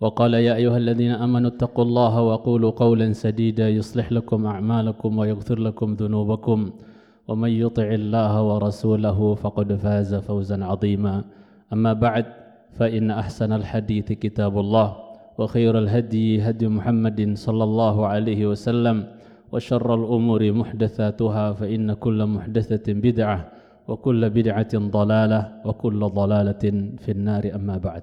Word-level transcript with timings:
وقال 0.00 0.34
يا 0.34 0.54
أيها 0.54 0.76
الذين 0.76 1.10
آمنوا 1.10 1.50
اتقوا 1.50 1.84
الله 1.84 2.22
وقولوا 2.22 2.70
قولا 2.70 3.12
سديدا 3.12 3.68
يصلح 3.68 4.12
لكم 4.12 4.46
أعمالكم 4.46 5.18
ويغفر 5.18 5.58
لكم 5.58 5.94
ذنوبكم. 5.94 6.70
ومن 7.28 7.50
يطع 7.50 7.88
الله 8.00 8.42
ورسوله 8.42 9.34
فقد 9.34 9.74
فاز 9.74 10.14
فوزا 10.14 10.64
عظيما. 10.64 11.24
أما 11.72 11.92
بعد 11.92 12.26
فإن 12.72 13.10
أحسن 13.10 13.52
الحديث 13.52 14.12
كتاب 14.12 14.58
الله 14.58 14.96
وخير 15.38 15.78
الهدي 15.78 16.42
هدي 16.42 16.68
محمد 16.68 17.32
صلى 17.34 17.64
الله 17.64 18.06
عليه 18.06 18.46
وسلم 18.46 19.04
وشر 19.52 19.94
الأمور 19.94 20.52
محدثاتها 20.52 21.52
فإن 21.52 21.92
كل 21.92 22.26
محدثة 22.26 22.92
بدعة 22.92 23.38
وكل 23.88 24.30
بدعة 24.30 24.72
ضلالة 24.74 25.40
وكل 25.64 26.00
ضلالة 26.00 26.64
في 26.98 27.10
النار. 27.10 27.50
أما 27.54 27.76
بعد 27.78 28.02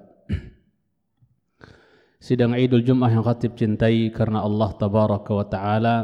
Sidang 2.20 2.56
Idul 2.56 2.82
Jumat 2.86 3.12
yang 3.12 3.24
khatib 3.26 3.58
cintai 3.58 4.10
karena 4.10 4.42
Allah 4.42 4.70
Tabaraka 4.74 5.30
wa 5.34 5.46
Ta'ala 5.46 5.96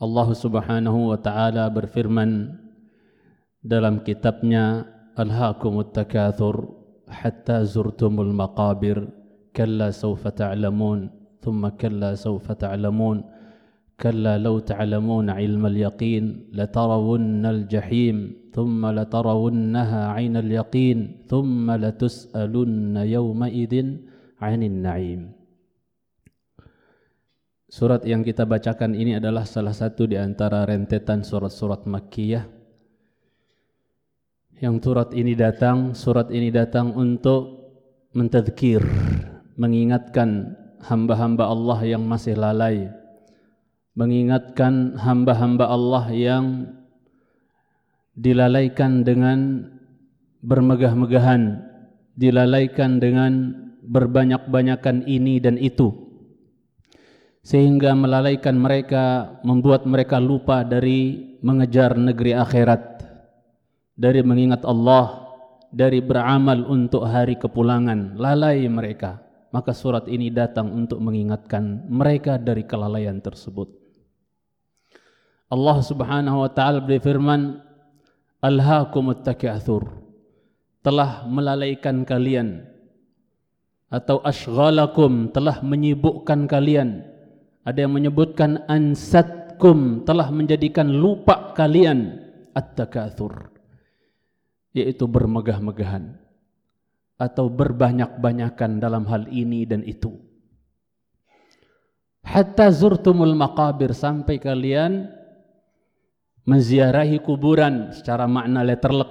Allah 0.00 0.28
Subhanahu 0.32 1.12
wa 1.12 1.18
Ta'ala 1.20 1.68
berfirman 1.68 2.56
dalam 3.60 4.00
kitabnya 4.00 4.88
Alhaakumut 5.20 5.92
takathur 5.92 6.72
hatta 7.04 7.66
zurtumul 7.68 8.32
maqabir 8.32 9.04
kalla 9.52 9.92
sawfa 9.92 10.32
ta'lamun 10.32 11.12
thumma 11.44 11.76
kalla 11.76 12.16
sawfa 12.16 12.56
ta'lamun 12.56 13.40
كلا 14.00 14.40
لو 14.40 14.64
تعلمون 14.64 15.28
علم 15.30 15.62
اليقين 15.66 16.24
لترون 16.56 17.44
الجحيم 17.46 18.16
ثم 18.56 18.80
لترونها 18.98 20.02
عين 20.16 20.34
اليقين 20.44 20.98
ثم 21.28 21.66
لتسألن 21.70 22.96
يومئذ 22.96 23.74
Ainin 24.40 24.80
Naim. 24.80 25.36
Surat 27.70 28.02
yang 28.02 28.26
kita 28.26 28.48
bacakan 28.48 28.96
ini 28.96 29.14
adalah 29.20 29.46
salah 29.46 29.76
satu 29.76 30.08
di 30.08 30.18
antara 30.18 30.66
rentetan 30.66 31.22
surat-surat 31.22 31.86
Makkiyah. 31.86 32.48
Yang 34.58 34.74
surat 34.82 35.14
ini 35.14 35.38
datang, 35.38 35.94
surat 35.94 36.32
ini 36.32 36.50
datang 36.50 36.96
untuk 36.96 37.70
mentadkir, 38.16 38.82
mengingatkan 39.54 40.56
hamba-hamba 40.82 41.46
Allah 41.46 41.78
yang 41.86 42.02
masih 42.08 42.34
lalai, 42.34 42.90
mengingatkan 43.94 44.98
hamba-hamba 44.98 45.70
Allah 45.70 46.04
yang 46.10 46.74
dilalaikan 48.18 49.06
dengan 49.06 49.68
bermegah-megahan, 50.42 51.60
dilalaikan 52.18 52.98
dengan 52.98 53.32
berbanyak-banyakan 53.90 55.10
ini 55.10 55.42
dan 55.42 55.58
itu 55.58 55.90
sehingga 57.42 57.96
melalaikan 57.98 58.54
mereka 58.54 59.36
membuat 59.42 59.88
mereka 59.88 60.22
lupa 60.22 60.62
dari 60.62 61.34
mengejar 61.42 61.98
negeri 61.98 62.36
akhirat 62.36 63.02
dari 64.00 64.20
mengingat 64.22 64.62
Allah 64.62 65.28
dari 65.70 66.02
beramal 66.02 66.66
untuk 66.66 67.06
hari 67.06 67.38
kepulangan 67.38 68.18
lalai 68.18 68.66
mereka. 68.66 69.22
Maka 69.50 69.74
surat 69.74 70.06
ini 70.06 70.30
datang 70.30 70.70
untuk 70.70 71.02
mengingatkan 71.02 71.90
mereka 71.90 72.38
dari 72.38 72.62
kelalaian 72.62 73.18
tersebut. 73.18 73.66
Allah 75.50 75.78
Subhanahu 75.82 76.46
wa 76.46 76.50
taala 76.54 76.78
berfirman 76.78 77.58
alhaakumut 78.38 79.26
takatsur 79.26 79.90
telah 80.86 81.26
melalaikan 81.26 82.06
kalian 82.06 82.69
atau 83.90 84.22
ashghalakum 84.22 85.34
telah 85.34 85.58
menyibukkan 85.60 86.46
kalian. 86.46 87.02
Ada 87.66 87.84
yang 87.84 87.92
menyebutkan 87.92 88.62
ansatkum 88.70 90.06
telah 90.06 90.30
menjadikan 90.30 90.88
lupa 90.88 91.52
kalian. 91.52 92.30
At-takatsur 92.50 93.50
yaitu 94.70 95.10
bermegah-megahan. 95.10 96.14
Atau 97.20 97.52
berbanyak-banyakan 97.52 98.80
dalam 98.80 99.04
hal 99.10 99.28
ini 99.28 99.68
dan 99.68 99.84
itu. 99.84 100.16
Hatta 102.24 102.70
zurtumul 102.70 103.36
maqabir 103.36 103.92
sampai 103.92 104.40
kalian 104.40 105.10
menziarahi 106.48 107.20
kuburan 107.20 107.92
secara 107.92 108.24
makna 108.24 108.64
letterlek. 108.64 109.10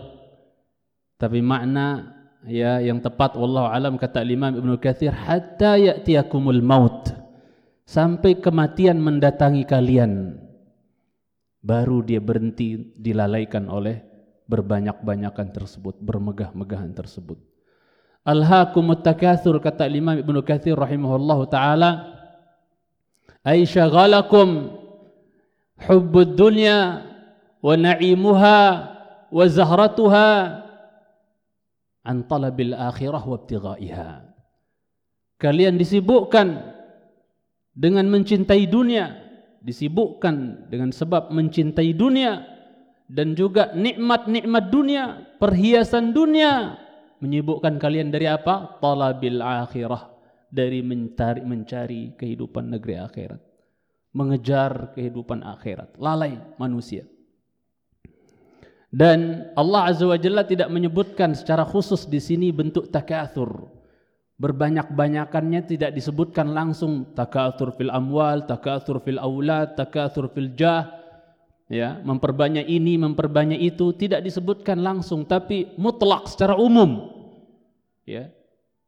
Tapi 1.19 1.43
makna 1.43 2.18
ya 2.47 2.79
yang 2.79 3.03
tepat 3.03 3.35
wallahu 3.35 3.67
alam 3.67 3.99
kata 3.99 4.23
Imam 4.23 4.55
Ibnu 4.55 4.79
Katsir 4.79 5.11
hatta 5.11 5.75
ya'tiyakumul 5.75 6.63
maut. 6.63 7.11
Sampai 7.89 8.37
kematian 8.37 9.01
mendatangi 9.01 9.65
kalian. 9.65 10.37
Baru 11.59 12.05
dia 12.05 12.21
berhenti 12.21 12.77
dilalaikan 12.95 13.65
oleh 13.65 14.05
berbanyak-banyakan 14.45 15.49
tersebut 15.49 15.97
bermegah-megahan 15.97 16.93
tersebut. 16.93 17.41
Alhaakumut 18.23 19.01
takatsur 19.01 19.57
kata 19.57 19.89
Imam 19.89 20.21
Ibnu 20.21 20.45
Katsir 20.45 20.77
rahimahullahu 20.77 21.49
taala. 21.49 22.13
Ay 23.41 23.65
syaghalakum 23.65 24.69
hubbud 25.81 26.37
dunya 26.37 27.01
wa 27.63 27.73
na'imuha 27.73 28.59
wa 29.33 29.45
zahratuha 29.49 30.29
an 32.03 32.27
talabil 32.27 32.75
akhirah 32.75 33.23
wa. 33.23 33.39
Kalian 35.39 35.79
disibukkan 35.79 36.47
dengan 37.71 38.11
mencintai 38.11 38.67
dunia, 38.67 39.15
disibukkan 39.63 40.67
dengan 40.67 40.91
sebab 40.91 41.31
mencintai 41.31 41.95
dunia 41.95 42.43
dan 43.07 43.33
juga 43.33 43.71
nikmat-nikmat 43.71 44.67
dunia, 44.67 45.25
perhiasan 45.39 46.11
dunia 46.11 46.75
menyibukkan 47.23 47.79
kalian 47.79 48.11
dari 48.11 48.27
apa? 48.27 48.79
Talabil 48.79 49.39
akhirah, 49.39 50.11
dari 50.51 50.79
mencari 50.83 51.43
mencari 51.43 52.15
kehidupan 52.15 52.73
negeri 52.73 52.95
akhirat. 52.99 53.41
Mengejar 54.09 54.97
kehidupan 54.97 55.45
akhirat, 55.45 55.95
lalai 56.01 56.41
manusia. 56.57 57.05
Dan 58.89 59.53
Allah 59.53 59.93
Azza 59.93 60.09
wa 60.09 60.17
Jalla 60.17 60.49
tidak 60.49 60.73
menyebutkan 60.73 61.37
secara 61.37 61.61
khusus 61.61 62.09
di 62.09 62.17
sini 62.17 62.49
bentuk 62.49 62.89
takatsur. 62.89 63.69
Berbanyak-banyakannya 64.39 65.61
tidak 65.69 65.93
disebutkan 65.93 66.49
langsung 66.55 67.13
takatsur 67.13 67.75
fil 67.77 67.93
amwal, 67.93 68.49
takatsur 68.49 68.97
fil 69.05 69.21
aulad, 69.21 69.77
takatsur 69.77 70.33
fil 70.33 70.57
jah. 70.57 70.89
Ya, 71.69 72.01
memperbanyak 72.01 72.65
ini, 72.65 72.97
memperbanyak 72.97 73.61
itu 73.61 73.93
tidak 73.93 74.25
disebutkan 74.25 74.81
langsung 74.81 75.21
tapi 75.21 75.69
mutlak 75.77 76.25
secara 76.25 76.57
umum. 76.57 77.13
Ya. 78.09 78.33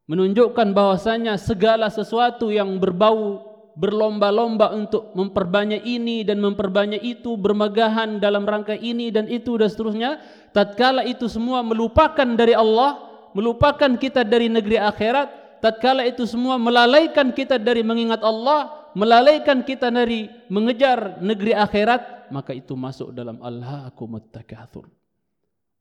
Menunjukkan 0.09 0.73
bahwasanya 0.73 1.37
segala 1.37 1.93
sesuatu 1.93 2.49
yang 2.49 2.81
berbau 2.81 3.50
berlomba-lomba 3.75 4.75
untuk 4.75 5.15
memperbanyak 5.15 5.83
ini 5.87 6.27
dan 6.27 6.43
memperbanyak 6.43 6.99
itu, 6.99 7.39
bermegahan 7.39 8.19
dalam 8.19 8.43
rangka 8.43 8.75
ini 8.75 9.09
dan 9.11 9.31
itu 9.31 9.55
dan 9.55 9.71
seterusnya, 9.71 10.11
tatkala 10.51 11.07
itu 11.07 11.31
semua 11.31 11.63
melupakan 11.63 12.27
dari 12.35 12.51
Allah, 12.51 12.99
melupakan 13.31 13.95
kita 13.95 14.27
dari 14.27 14.51
negeri 14.51 14.75
akhirat, 14.75 15.61
tatkala 15.63 16.03
itu 16.03 16.27
semua 16.27 16.59
melalaikan 16.59 17.31
kita 17.31 17.55
dari 17.55 17.83
mengingat 17.85 18.19
Allah, 18.25 18.91
melalaikan 18.91 19.63
kita 19.63 19.87
dari 19.87 20.27
mengejar 20.51 21.23
negeri 21.23 21.55
akhirat, 21.55 22.31
maka 22.31 22.51
itu 22.55 22.75
masuk 22.75 23.11
dalam 23.15 23.39
alhaakumut 23.39 24.31
takatsur. 24.31 24.87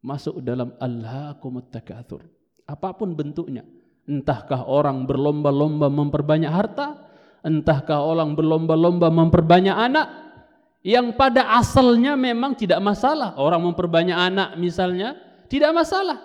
Masuk 0.00 0.40
dalam 0.40 0.74
alhaakumut 0.78 1.70
takatsur. 1.70 2.26
Apa 2.66 2.94
pun 2.94 3.14
bentuknya. 3.14 3.66
Entahkah 4.06 4.66
orang 4.66 5.06
berlomba-lomba 5.06 5.86
memperbanyak 5.86 6.50
harta, 6.50 7.09
entahkah 7.40 8.00
orang 8.04 8.36
berlomba-lomba 8.36 9.08
memperbanyak 9.08 9.76
anak, 9.76 10.06
yang 10.80 11.12
pada 11.12 11.60
asalnya 11.60 12.16
memang 12.16 12.56
tidak 12.56 12.80
masalah. 12.80 13.36
Orang 13.36 13.68
memperbanyak 13.68 14.16
anak 14.16 14.48
misalnya, 14.56 15.16
tidak 15.48 15.76
masalah. 15.76 16.20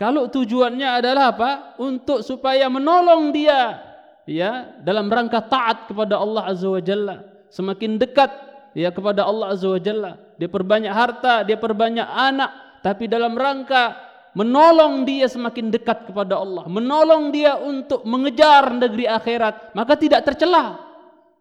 Kalau 0.00 0.32
tujuannya 0.32 1.04
adalah 1.04 1.36
apa? 1.36 1.50
Untuk 1.76 2.24
supaya 2.24 2.72
menolong 2.72 3.36
dia 3.36 3.84
ya 4.24 4.80
dalam 4.80 5.12
rangka 5.12 5.44
taat 5.44 5.92
kepada 5.92 6.16
Allah 6.16 6.48
Azza 6.48 6.72
wa 6.72 6.80
Jalla, 6.80 7.20
semakin 7.52 8.00
dekat 8.00 8.32
ya 8.72 8.88
kepada 8.88 9.28
Allah 9.28 9.52
Azza 9.52 9.68
wa 9.68 9.76
Jalla. 9.76 10.16
Dia 10.40 10.48
perbanyak 10.48 10.94
harta, 10.94 11.44
dia 11.44 11.60
perbanyak 11.60 12.08
anak, 12.08 12.80
tapi 12.80 13.12
dalam 13.12 13.36
rangka 13.36 14.09
menolong 14.34 15.02
dia 15.02 15.26
semakin 15.26 15.70
dekat 15.74 16.10
kepada 16.10 16.38
Allah, 16.38 16.66
menolong 16.70 17.34
dia 17.34 17.58
untuk 17.58 18.06
mengejar 18.06 18.70
negeri 18.74 19.06
akhirat, 19.10 19.74
maka 19.74 19.94
tidak 19.98 20.22
tercela. 20.26 20.78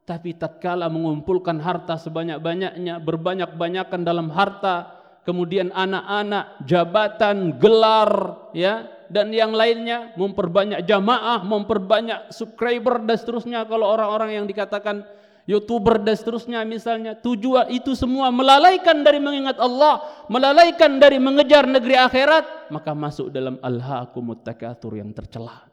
Tapi 0.09 0.33
tatkala 0.33 0.89
mengumpulkan 0.89 1.61
harta 1.61 1.93
sebanyak-banyaknya, 2.01 2.97
berbanyak-banyakan 2.97 4.01
dalam 4.01 4.33
harta, 4.33 4.97
kemudian 5.21 5.69
anak-anak, 5.69 6.65
jabatan, 6.65 7.61
gelar, 7.61 8.41
ya, 8.57 8.89
dan 9.13 9.29
yang 9.29 9.53
lainnya, 9.53 10.13
memperbanyak 10.17 10.81
jamaah, 10.89 11.45
memperbanyak 11.45 12.33
subscriber 12.33 13.05
dan 13.05 13.17
seterusnya 13.21 13.69
kalau 13.69 13.85
orang-orang 13.85 14.41
yang 14.41 14.45
dikatakan 14.49 15.05
youtuber 15.49 15.97
dan 15.97 16.13
seterusnya 16.13 16.61
misalnya 16.61 17.17
tujuan 17.17 17.73
itu 17.73 17.97
semua 17.97 18.29
melalaikan 18.29 19.01
dari 19.01 19.17
mengingat 19.17 19.57
Allah 19.57 20.05
melalaikan 20.29 21.01
dari 21.01 21.17
mengejar 21.17 21.65
negeri 21.65 21.97
akhirat 21.97 22.69
maka 22.69 22.93
masuk 22.93 23.33
dalam 23.33 23.57
alhaakumut 23.65 24.45
takatsur 24.45 24.93
yang 24.93 25.09
tercela. 25.09 25.65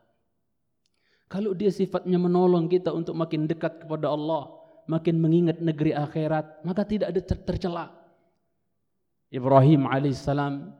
Kalau 1.28 1.52
dia 1.52 1.68
sifatnya 1.68 2.16
menolong 2.16 2.72
kita 2.72 2.88
untuk 2.96 3.12
makin 3.12 3.44
dekat 3.44 3.84
kepada 3.84 4.08
Allah 4.08 4.48
makin 4.88 5.20
mengingat 5.20 5.60
negeri 5.60 5.92
akhirat 5.92 6.64
maka 6.64 6.88
tidak 6.88 7.12
ada 7.12 7.20
tercela. 7.20 7.86
Ibrahim 9.28 9.92
alaihissalam 9.92 10.72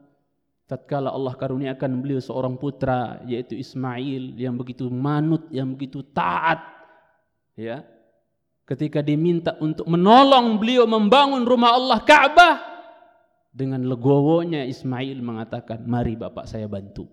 tatkala 0.65 1.13
Allah 1.13 1.37
karuniakan 1.37 2.01
beliau 2.01 2.17
seorang 2.17 2.57
putra 2.57 3.21
yaitu 3.29 3.53
Ismail 3.53 4.33
yang 4.41 4.57
begitu 4.57 4.89
manut 4.89 5.45
yang 5.53 5.69
begitu 5.77 6.01
taat 6.01 6.65
ya 7.53 7.85
ketika 8.67 8.99
diminta 8.99 9.55
untuk 9.63 9.87
menolong 9.87 10.59
beliau 10.59 10.83
membangun 10.83 11.47
rumah 11.47 11.71
Allah 11.71 12.03
Ka'bah 12.03 12.55
dengan 13.55 13.87
legowonya 13.87 14.67
Ismail 14.67 15.23
mengatakan 15.23 15.87
mari 15.87 16.19
bapak 16.19 16.43
saya 16.43 16.67
bantu 16.67 17.07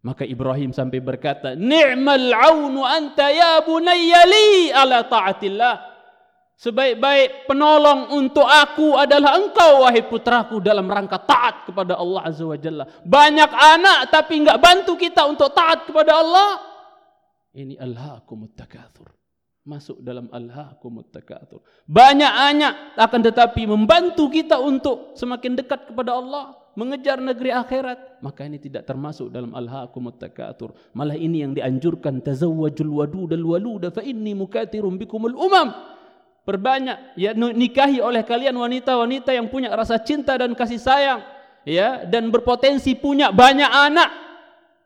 maka 0.00 0.24
Ibrahim 0.24 0.72
sampai 0.72 1.04
berkata 1.04 1.52
ni'mal 1.52 2.32
aunu 2.32 2.80
anta 2.80 3.28
ya 3.28 3.60
bunayya 3.60 4.24
li 4.24 4.72
ala 4.72 5.04
taatillah 5.04 5.92
Sebaik-baik 6.54 7.50
penolong 7.50 8.14
untuk 8.14 8.46
aku 8.46 8.94
adalah 8.94 9.42
engkau 9.42 9.82
wahai 9.82 10.06
putraku 10.06 10.62
dalam 10.62 10.86
rangka 10.86 11.18
taat 11.18 11.66
kepada 11.66 11.98
Allah 11.98 12.30
Azza 12.30 12.46
wa 12.46 12.54
Jalla. 12.54 12.86
Banyak 13.02 13.50
anak 13.50 14.14
tapi 14.14 14.38
enggak 14.38 14.62
bantu 14.62 14.94
kita 14.94 15.26
untuk 15.26 15.50
taat 15.50 15.82
kepada 15.82 16.14
Allah. 16.14 16.62
Ini 17.58 17.74
alhaakumut 17.74 18.54
takatsur 18.54 19.23
masuk 19.64 19.96
dalam 20.04 20.28
alhaakumut 20.28 21.08
takatsur. 21.08 21.64
Banyak 21.88 22.32
anak 22.52 22.74
akan 23.00 23.20
tetapi 23.24 23.64
membantu 23.64 24.28
kita 24.28 24.60
untuk 24.60 25.16
semakin 25.16 25.56
dekat 25.56 25.88
kepada 25.88 26.20
Allah, 26.20 26.52
mengejar 26.76 27.16
negeri 27.16 27.48
akhirat, 27.48 28.20
maka 28.20 28.44
ini 28.44 28.60
tidak 28.60 28.84
termasuk 28.84 29.32
dalam 29.32 29.56
alhaakumut 29.56 30.20
takatsur. 30.20 30.76
Malah 30.92 31.16
ini 31.16 31.40
yang 31.40 31.56
dianjurkan 31.56 32.20
tazawwajul 32.20 32.92
wadudal 32.92 33.44
waluda 33.56 33.88
fa 33.88 34.04
inni 34.04 34.36
mukatirun 34.36 35.00
bikumul 35.00 35.32
umam. 35.32 35.72
Perbanyak 36.44 37.16
ya 37.16 37.32
nikahi 37.32 38.04
oleh 38.04 38.20
kalian 38.20 38.52
wanita-wanita 38.52 39.32
yang 39.32 39.48
punya 39.48 39.72
rasa 39.72 39.96
cinta 40.04 40.36
dan 40.36 40.52
kasih 40.52 40.76
sayang 40.76 41.24
ya 41.64 42.04
dan 42.04 42.28
berpotensi 42.28 42.92
punya 43.00 43.32
banyak 43.32 43.72
anak. 43.72 44.12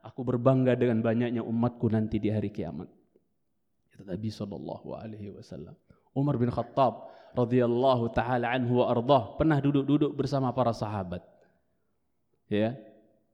Aku 0.07 0.23
berbangga 0.23 0.79
dengan 0.79 1.03
banyaknya 1.03 1.43
umatku 1.43 1.91
nanti 1.91 2.23
di 2.23 2.31
hari 2.31 2.55
kiamat 2.55 2.98
kata 3.99 4.15
Nabi 4.15 4.31
sallallahu 4.31 4.95
alaihi 4.95 5.35
wasallam. 5.35 5.75
Umar 6.15 6.39
bin 6.39 6.55
Khattab 6.55 7.11
radhiyallahu 7.35 8.15
taala 8.15 8.55
anhu 8.55 8.79
wa 8.79 8.95
ardah 8.95 9.35
pernah 9.35 9.59
duduk-duduk 9.59 10.15
bersama 10.15 10.55
para 10.55 10.71
sahabat. 10.71 11.27
Ya. 12.47 12.79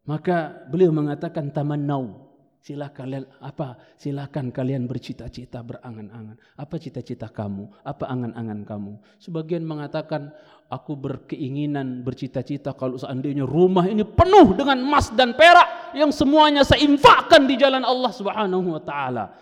Maka 0.09 0.65
beliau 0.73 0.89
mengatakan 0.89 1.53
tamannau. 1.53 2.33
Silakan 2.65 2.97
kalian 2.97 3.25
apa? 3.45 3.77
Silakan 4.01 4.49
kalian 4.49 4.89
bercita-cita, 4.89 5.61
berangan-angan. 5.61 6.41
Apa 6.57 6.81
cita-cita 6.81 7.29
kamu? 7.29 7.69
Apa 7.85 8.09
angan-angan 8.09 8.65
kamu? 8.65 8.93
Sebagian 9.21 9.69
mengatakan 9.69 10.33
aku 10.73 10.97
berkeinginan, 10.97 12.01
bercita-cita 12.01 12.73
kalau 12.73 12.97
seandainya 12.97 13.45
rumah 13.45 13.85
ini 13.85 14.01
penuh 14.01 14.57
dengan 14.57 14.81
emas 14.81 15.13
dan 15.13 15.37
perak 15.37 15.93
yang 15.93 16.09
semuanya 16.09 16.65
saya 16.65 16.81
infakkan 16.89 17.45
di 17.45 17.61
jalan 17.61 17.85
Allah 17.85 18.13
Subhanahu 18.17 18.81
wa 18.81 18.81
taala. 18.81 19.37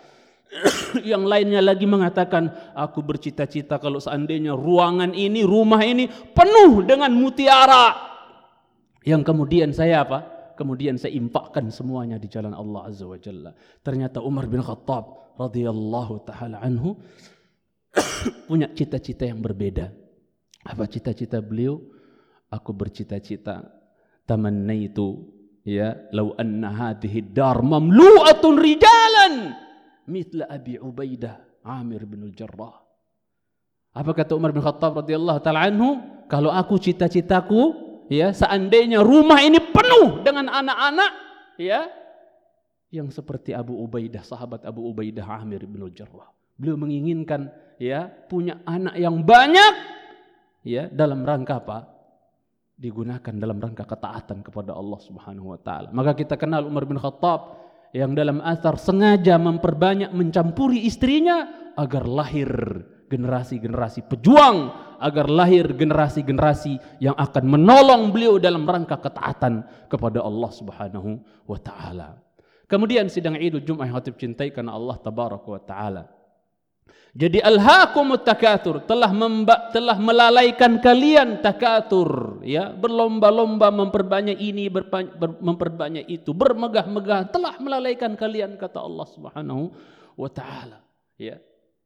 yang 1.11 1.25
lainnya 1.25 1.61
lagi 1.61 1.89
mengatakan 1.89 2.73
aku 2.77 3.01
bercita-cita 3.01 3.81
kalau 3.81 3.97
seandainya 3.97 4.53
ruangan 4.53 5.11
ini 5.13 5.41
rumah 5.41 5.81
ini 5.81 6.07
penuh 6.09 6.85
dengan 6.85 7.11
mutiara. 7.13 8.13
Yang 9.03 9.21
kemudian 9.27 9.69
saya 9.75 10.05
apa? 10.07 10.19
Kemudian 10.53 10.95
saya 11.01 11.17
impakkan 11.17 11.73
semuanya 11.73 12.21
di 12.21 12.29
jalan 12.29 12.53
Allah 12.53 12.87
azza 12.87 13.09
wa 13.09 13.17
jalla. 13.17 13.51
Ternyata 13.81 14.21
Umar 14.21 14.45
bin 14.45 14.61
Khattab 14.61 15.35
radhiyallahu 15.35 16.13
taala 16.29 16.61
anhu 16.61 16.95
punya 18.47 18.69
cita-cita 18.71 19.27
yang 19.27 19.41
berbeda. 19.41 19.89
Apa 20.63 20.87
cita-cita 20.87 21.43
beliau? 21.43 21.81
Aku 22.53 22.69
bercita-cita 22.71 23.65
tamannaitu 24.29 25.25
ya 25.65 25.97
lau 26.13 26.37
anna 26.37 26.69
hadhihi 26.69 27.33
dar 27.33 27.59
mamlu'atun 27.59 28.61
rijalan 28.61 29.57
mitla 30.07 30.49
Abi 30.51 30.79
Ubaidah 30.79 31.39
Amir 31.63 32.03
bin 32.03 32.27
Jarrah. 32.35 32.83
Apa 33.93 34.11
kata 34.11 34.33
Umar 34.33 34.49
bin 34.49 34.65
Khattab 34.65 35.05
radhiyallahu 35.05 35.39
taala 35.39 35.69
anhu? 35.69 36.01
Kalau 36.27 36.49
aku 36.49 36.81
cita-citaku 36.81 37.77
ya 38.09 38.33
seandainya 38.33 39.05
rumah 39.05 39.37
ini 39.39 39.61
penuh 39.61 40.25
dengan 40.25 40.49
anak-anak 40.49 41.11
ya 41.61 41.87
yang 42.93 43.09
seperti 43.09 43.57
Abu 43.57 43.73
Ubaidah, 43.81 44.21
sahabat 44.21 44.65
Abu 44.65 44.85
Ubaidah 44.85 45.25
Amir 45.25 45.65
bin 45.65 45.81
Jarrah. 45.93 46.29
Beliau 46.57 46.77
menginginkan 46.77 47.49
ya 47.81 48.05
punya 48.29 48.61
anak 48.65 48.93
yang 48.97 49.21
banyak 49.25 49.73
ya 50.61 50.89
dalam 50.89 51.25
rangka 51.25 51.61
apa? 51.61 51.89
Digunakan 52.77 53.33
dalam 53.37 53.57
rangka 53.61 53.85
ketaatan 53.85 54.41
kepada 54.41 54.73
Allah 54.73 54.99
Subhanahu 55.01 55.53
wa 55.53 55.59
taala. 55.61 55.89
Maka 55.93 56.17
kita 56.17 56.37
kenal 56.37 56.65
Umar 56.65 56.85
bin 56.89 56.97
Khattab 56.97 57.62
yang 57.93 58.17
dalam 58.17 58.41
asar 58.41 58.75
sengaja 58.81 59.37
memperbanyak 59.37 60.09
mencampuri 60.11 60.89
istrinya 60.89 61.71
agar 61.77 62.09
lahir 62.09 62.49
generasi-generasi 63.13 64.09
pejuang, 64.09 64.73
agar 64.97 65.29
lahir 65.29 65.69
generasi-generasi 65.77 66.97
yang 66.97 67.13
akan 67.13 67.45
menolong 67.45 68.09
beliau 68.09 68.41
dalam 68.41 68.65
rangka 68.65 68.97
ketaatan 68.97 69.61
kepada 69.85 70.25
Allah 70.25 70.49
Subhanahu 70.49 71.21
wa 71.45 71.59
taala. 71.61 72.17
Kemudian 72.65 73.05
sidang 73.13 73.37
Idul 73.37 73.61
Jumat 73.61 73.85
yang 73.85 74.01
hatib 74.01 74.17
cintai 74.17 74.49
karena 74.49 74.73
Allah 74.73 74.97
tabaraka 74.97 75.45
wa 75.45 75.61
taala. 75.61 76.03
Jadi 77.13 77.37
alhaakumut 77.45 78.25
takatur. 78.25 78.81
Telah 78.89 79.13
memba, 79.13 79.69
telah 79.69 80.01
melalaikan 80.01 80.81
kalian 80.81 81.45
takatur 81.45 82.41
ya. 82.41 82.73
Berlomba-lomba 82.73 83.69
memperbanyak 83.69 84.37
ini 84.41 84.65
ber, 84.65 84.89
memperbanyak 85.37 86.09
itu. 86.09 86.33
Bermegah-megah 86.33 87.29
telah 87.29 87.53
melalaikan 87.61 88.17
kalian 88.17 88.57
kata 88.57 88.81
Allah 88.81 89.05
Subhanahu 89.13 89.69
wa 90.17 90.29
taala 90.29 90.81
ya 91.17 91.37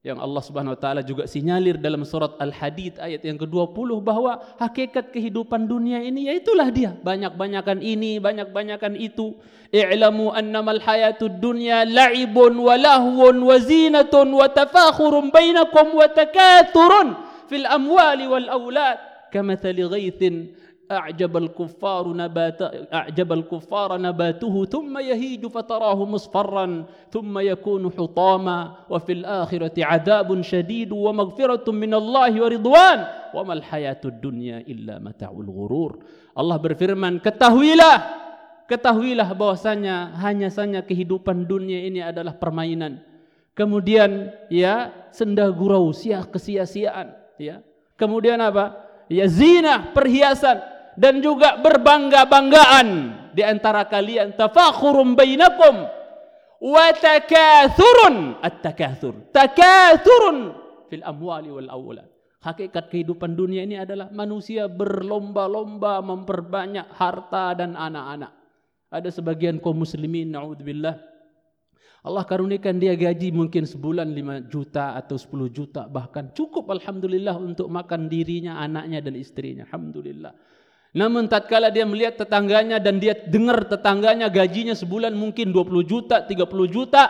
yang 0.06 0.22
Allah 0.22 0.40
Subhanahu 0.46 0.78
wa 0.78 0.80
taala 0.80 1.02
juga 1.02 1.26
sinyalir 1.26 1.82
dalam 1.82 2.06
surat 2.06 2.38
Al-Hadid 2.38 3.02
ayat 3.02 3.26
yang 3.26 3.36
ke-20 3.42 3.98
bahwa 4.06 4.38
hakikat 4.62 5.10
kehidupan 5.10 5.66
dunia 5.66 6.00
ini 6.06 6.30
yaitulah 6.30 6.70
dia. 6.70 6.94
Banyak-banyakan 7.02 7.82
ini 7.82 8.22
banyak-banyakan 8.22 8.94
itu. 8.94 9.34
I'lamu 9.74 10.32
annamal 10.32 10.80
hayatud 10.80 11.42
dunya 11.42 11.84
la'ibun 11.84 12.56
wa 12.56 12.78
lahwun 12.78 13.36
wa 13.42 13.58
zinatun 13.58 14.32
wa 14.32 14.48
tafakhurun 14.48 15.34
bainakum 15.34 15.92
wa 15.92 16.08
takathurun 16.08 17.18
fil 17.52 17.68
amwali 17.68 18.32
wal 18.32 18.48
aulad 18.48 18.96
kamathali 19.34 19.84
ghaithin 19.84 20.56
أعجب 20.92 21.38
الكفار 21.38 22.08
نبات 22.08 22.60
أعجب 22.94 23.30
الكفار 23.34 23.90
نباته 24.02 24.66
ثم 24.66 24.98
يهيج 24.98 25.48
فتراه 25.48 26.06
مصفرا 26.06 26.86
ثم 27.12 27.40
يكون 27.40 27.92
حطاما 27.92 28.60
وفي 28.90 29.12
الآخرة 29.14 29.76
عذاب 29.86 30.42
شديد 30.42 30.92
ومغفرة 30.92 31.72
من 31.72 31.94
الله 31.94 32.32
ورضوان 32.44 33.00
وما 33.36 33.54
الحياة 33.54 34.02
الدنيا 34.06 34.58
إلا 34.68 35.00
متع 35.00 35.32
الغرور 35.32 35.92
الله 36.40 36.58
berfirman 36.58 37.20
ketahuilah 37.20 37.98
ketahuilah 38.68 39.28
bahwasanya 39.36 40.16
hanya 40.24 40.48
saja 40.48 40.84
kehidupan 40.84 41.48
dunia 41.48 41.88
ini 41.88 42.04
adalah 42.04 42.36
permainan. 42.36 43.00
Kemudian 43.58 44.30
ya 44.54 44.94
senda 45.10 45.50
gurau 45.50 45.90
sia 45.90 46.22
kesia-siaan 46.22 47.10
ya. 47.42 47.66
Kemudian 47.98 48.38
apa? 48.38 48.78
Ya 49.10 49.26
zina 49.26 49.92
perhiasan 49.98 50.77
dan 50.98 51.22
juga 51.22 51.62
berbangga-banggaan 51.62 52.88
di 53.38 53.46
antara 53.46 53.86
kalian. 53.86 54.34
Tafakhurum 54.34 55.14
bainakum 55.14 55.86
wa 56.58 56.88
takathurun. 56.98 58.42
At-takathur. 58.42 59.30
Takathurun 59.30 60.58
fil 60.90 61.06
amwali 61.06 61.54
wal 61.54 61.70
awlad. 61.70 62.10
Hakikat 62.42 62.90
kehidupan 62.90 63.38
dunia 63.38 63.66
ini 63.66 63.78
adalah 63.78 64.10
manusia 64.10 64.66
berlomba-lomba 64.66 66.02
memperbanyak 66.02 66.90
harta 66.98 67.54
dan 67.54 67.78
anak-anak. 67.78 68.34
Ada 68.90 69.10
sebagian 69.14 69.62
kaum 69.62 69.84
muslimin 69.84 70.32
naudzubillah. 70.34 70.96
Allah 72.08 72.24
karunikan 72.24 72.80
dia 72.80 72.96
gaji 72.96 73.36
mungkin 73.36 73.68
sebulan 73.68 74.16
5 74.16 74.48
juta 74.48 74.96
atau 74.96 75.20
10 75.20 75.52
juta. 75.52 75.92
Bahkan 75.92 76.32
cukup 76.32 76.72
alhamdulillah 76.72 77.36
untuk 77.36 77.68
makan 77.68 78.08
dirinya, 78.08 78.64
anaknya 78.64 79.04
dan 79.04 79.20
istrinya. 79.20 79.68
Alhamdulillah. 79.68 80.32
Namun 80.96 81.28
tatkala 81.28 81.68
dia 81.68 81.84
melihat 81.84 82.24
tetangganya 82.24 82.80
dan 82.80 82.98
dia 82.98 83.14
dengar 83.16 83.68
tetangganya 83.68 84.32
gajinya 84.32 84.74
sebulan 84.74 85.12
mungkin 85.12 85.52
20 85.52 85.84
juta, 85.84 86.24
30 86.24 86.48
juta, 86.72 87.04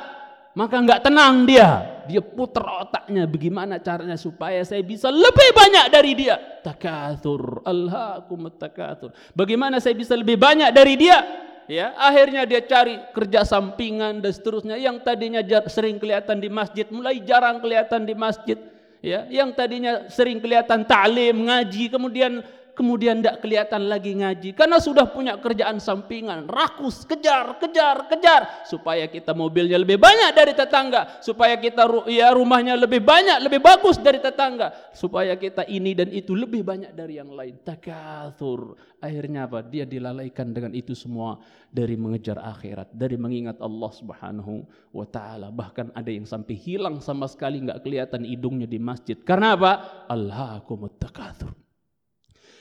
maka 0.57 0.75
enggak 0.81 1.05
tenang 1.05 1.46
dia. 1.46 2.01
Dia 2.10 2.24
putar 2.24 2.65
otaknya 2.88 3.29
bagaimana 3.29 3.77
caranya 3.77 4.17
supaya 4.17 4.65
saya 4.65 4.81
bisa 4.81 5.13
lebih 5.13 5.50
banyak 5.53 5.86
dari 5.93 6.17
dia. 6.17 6.36
Takatsur, 6.65 7.62
alhaakum 7.62 8.50
takatsur. 8.50 9.13
Bagaimana 9.38 9.77
saya 9.77 9.93
bisa 9.93 10.17
lebih 10.17 10.41
banyak 10.41 10.74
dari 10.74 10.98
dia? 10.98 11.22
Ya, 11.67 11.91
akhirnya 12.00 12.48
dia 12.48 12.63
cari 12.63 12.96
kerja 13.12 13.43
sampingan 13.43 14.24
dan 14.24 14.31
seterusnya 14.31 14.79
yang 14.79 15.03
tadinya 15.03 15.43
sering 15.67 16.00
kelihatan 16.00 16.39
di 16.39 16.48
masjid 16.48 16.88
mulai 16.88 17.19
jarang 17.22 17.60
kelihatan 17.60 18.07
di 18.07 18.15
masjid. 18.15 18.55
Ya, 19.03 19.29
yang 19.29 19.53
tadinya 19.53 20.10
sering 20.10 20.41
kelihatan 20.41 20.88
ta'lim, 20.88 21.46
ngaji, 21.46 21.91
kemudian 21.91 22.41
kemudian 22.77 23.17
tidak 23.17 23.41
kelihatan 23.41 23.89
lagi 23.89 24.13
ngaji. 24.13 24.53
Karena 24.53 24.77
sudah 24.77 25.10
punya 25.10 25.41
kerjaan 25.41 25.81
sampingan. 25.81 26.46
Rakus 26.46 27.01
kejar 27.10 27.57
kejar 27.57 28.05
kejar. 28.05 28.41
Supaya 28.69 29.10
kita 29.10 29.34
mobilnya 29.34 29.81
lebih 29.81 29.98
banyak 29.98 30.38
dari 30.38 30.53
tetangga. 30.53 31.17
Supaya 31.25 31.57
kita 31.57 31.89
ya 32.05 32.29
rumahnya 32.38 32.77
lebih 32.77 33.01
banyak 33.01 33.41
lebih 33.41 33.65
bagus 33.65 33.98
dari 33.98 34.22
tetangga. 34.22 34.93
Supaya 34.93 35.34
kita 35.34 35.65
ini 35.65 35.98
dan 35.98 36.13
itu 36.13 36.38
lebih 36.38 36.62
banyak 36.62 36.93
dari 36.93 37.17
yang 37.17 37.34
lain. 37.34 37.57
Takatsur. 37.65 38.77
Akhirnya 39.01 39.50
apa? 39.50 39.65
Dia 39.65 39.89
dilalaikan 39.89 40.53
dengan 40.53 40.77
itu 40.77 40.93
semua 40.93 41.41
dari 41.74 41.98
mengejar 41.98 42.38
akhirat 42.38 42.93
dari 42.93 43.17
mengingat 43.17 43.57
Allah 43.57 43.89
Subhanahu 43.89 44.62
wa 44.93 45.05
taala. 45.10 45.50
Bahkan 45.50 45.98
ada 45.98 46.12
yang 46.13 46.29
sampai 46.29 46.53
hilang 46.53 47.01
sama 47.01 47.25
sekali 47.25 47.65
nggak 47.65 47.81
kelihatan 47.81 48.22
hidungnya 48.22 48.69
di 48.69 48.77
masjid. 48.77 49.17
Karena 49.17 49.57
apa? 49.57 50.05
Allah 50.05 50.62
takatsur 51.01 51.66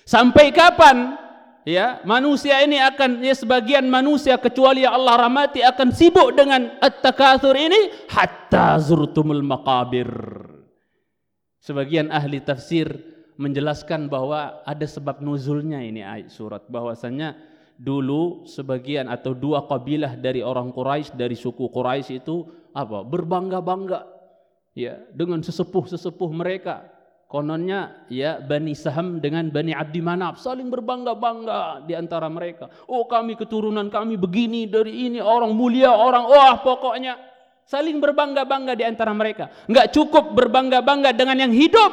Sampai 0.07 0.55
kapan? 0.55 1.19
Ya 1.67 1.99
manusia 2.07 2.63
ini 2.63 2.79
akan 2.79 3.27
ya 3.27 3.35
sebagian 3.35 3.91
manusia 3.91 4.39
kecuali 4.39 4.87
yang 4.87 4.95
Allah 4.95 5.27
rahmati 5.27 5.67
akan 5.67 5.91
sibuk 5.91 6.31
dengan 6.39 6.79
at-takatsur 6.79 7.59
ini 7.59 8.07
hatta 8.07 8.79
zurtumul 8.79 9.43
maqabir. 9.43 10.07
Sebagian 11.59 12.15
ahli 12.15 12.39
tafsir 12.39 12.87
menjelaskan 13.35 14.07
bahwa 14.07 14.63
ada 14.63 14.87
sebab 14.87 15.19
nuzulnya 15.19 15.83
ini 15.83 16.07
ayat 16.07 16.31
surat. 16.31 16.63
Bahwasanya 16.71 17.35
dulu 17.75 18.47
sebagian 18.47 19.11
atau 19.11 19.35
dua 19.35 19.67
kabilah 19.67 20.15
dari 20.15 20.47
orang 20.47 20.71
Quraisy 20.71 21.19
dari 21.19 21.35
suku 21.35 21.67
Quraisy 21.67 22.23
itu 22.23 22.47
apa? 22.79 23.03
Berbangga-bangga 23.03 24.07
ya 24.71 25.03
dengan 25.11 25.43
sesepuh-sesepuh 25.43 26.31
mereka 26.31 26.96
Kononnya 27.37 28.09
ya 28.09 28.41
Bani 28.41 28.73
Saham 28.73 29.21
dengan 29.21 29.53
Bani 29.53 29.77
Abdi 29.77 30.01
Manaf 30.01 30.41
saling 30.41 30.73
berbangga-bangga 30.73 31.85
di 31.85 31.93
antara 31.93 32.33
mereka. 32.33 32.73
Oh 32.89 33.05
kami 33.05 33.37
keturunan 33.37 33.93
kami 33.93 34.17
begini 34.17 34.65
dari 34.65 35.05
ini 35.05 35.21
orang 35.21 35.53
mulia 35.53 35.93
orang 35.93 36.25
wah 36.25 36.57
pokoknya 36.65 37.21
saling 37.69 38.01
berbangga-bangga 38.01 38.73
di 38.73 38.89
antara 38.89 39.13
mereka. 39.13 39.53
Enggak 39.69 39.93
cukup 39.93 40.33
berbangga-bangga 40.33 41.13
dengan 41.13 41.45
yang 41.45 41.53
hidup, 41.53 41.93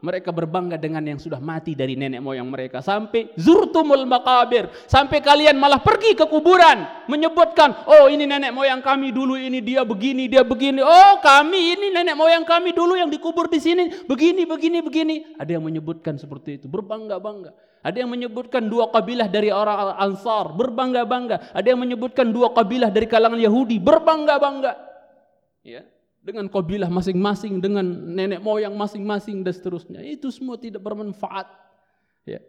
mereka 0.00 0.32
berbangga 0.32 0.80
dengan 0.80 1.04
yang 1.04 1.20
sudah 1.20 1.38
mati 1.40 1.76
dari 1.76 1.92
nenek 1.96 2.24
moyang 2.24 2.48
mereka. 2.48 2.80
Sampai 2.80 3.32
zurtumul 3.36 4.08
makabir 4.08 4.68
sampai 4.88 5.20
kalian 5.20 5.60
malah 5.60 5.80
pergi 5.80 6.16
ke 6.16 6.24
kuburan. 6.24 7.04
Menyebutkan 7.06 7.84
oh 7.84 8.08
ini 8.08 8.24
nenek 8.24 8.52
moyang 8.52 8.80
kami 8.80 9.12
dulu 9.12 9.36
ini 9.36 9.60
dia 9.60 9.84
begini 9.84 10.26
dia 10.26 10.40
begini. 10.40 10.80
Oh 10.80 11.20
kami 11.20 11.76
ini 11.76 11.86
nenek 11.92 12.16
moyang 12.16 12.44
kami 12.48 12.72
dulu 12.72 12.96
yang 12.96 13.12
dikubur 13.12 13.46
di 13.52 13.60
sini. 13.60 13.92
Begini 14.08 14.48
begini 14.48 14.80
begini. 14.80 15.16
Ada 15.36 15.60
yang 15.60 15.64
menyebutkan 15.64 16.16
seperti 16.16 16.60
itu. 16.60 16.66
Berbangga-bangga. 16.66 17.52
Ada 17.80 18.04
yang 18.04 18.12
menyebutkan 18.12 18.68
dua 18.68 18.92
kabilah 18.92 19.28
dari 19.28 19.48
orang 19.48 19.96
Ansar 19.96 20.52
berbangga-bangga. 20.52 21.52
Ada 21.56 21.76
yang 21.76 21.80
menyebutkan 21.80 22.28
dua 22.28 22.52
kabilah 22.52 22.92
dari 22.92 23.08
kalangan 23.08 23.40
Yahudi 23.40 23.80
berbangga-bangga. 23.80 24.72
Ya 25.60 25.84
dengan 26.20 26.46
kabilah 26.52 26.92
masing-masing, 26.92 27.58
dengan 27.58 27.84
nenek 27.84 28.44
moyang 28.44 28.76
masing-masing 28.76 29.40
dan 29.40 29.52
seterusnya. 29.56 30.00
Itu 30.04 30.28
semua 30.28 30.60
tidak 30.60 30.84
bermanfaat. 30.84 31.48
Ya. 32.28 32.44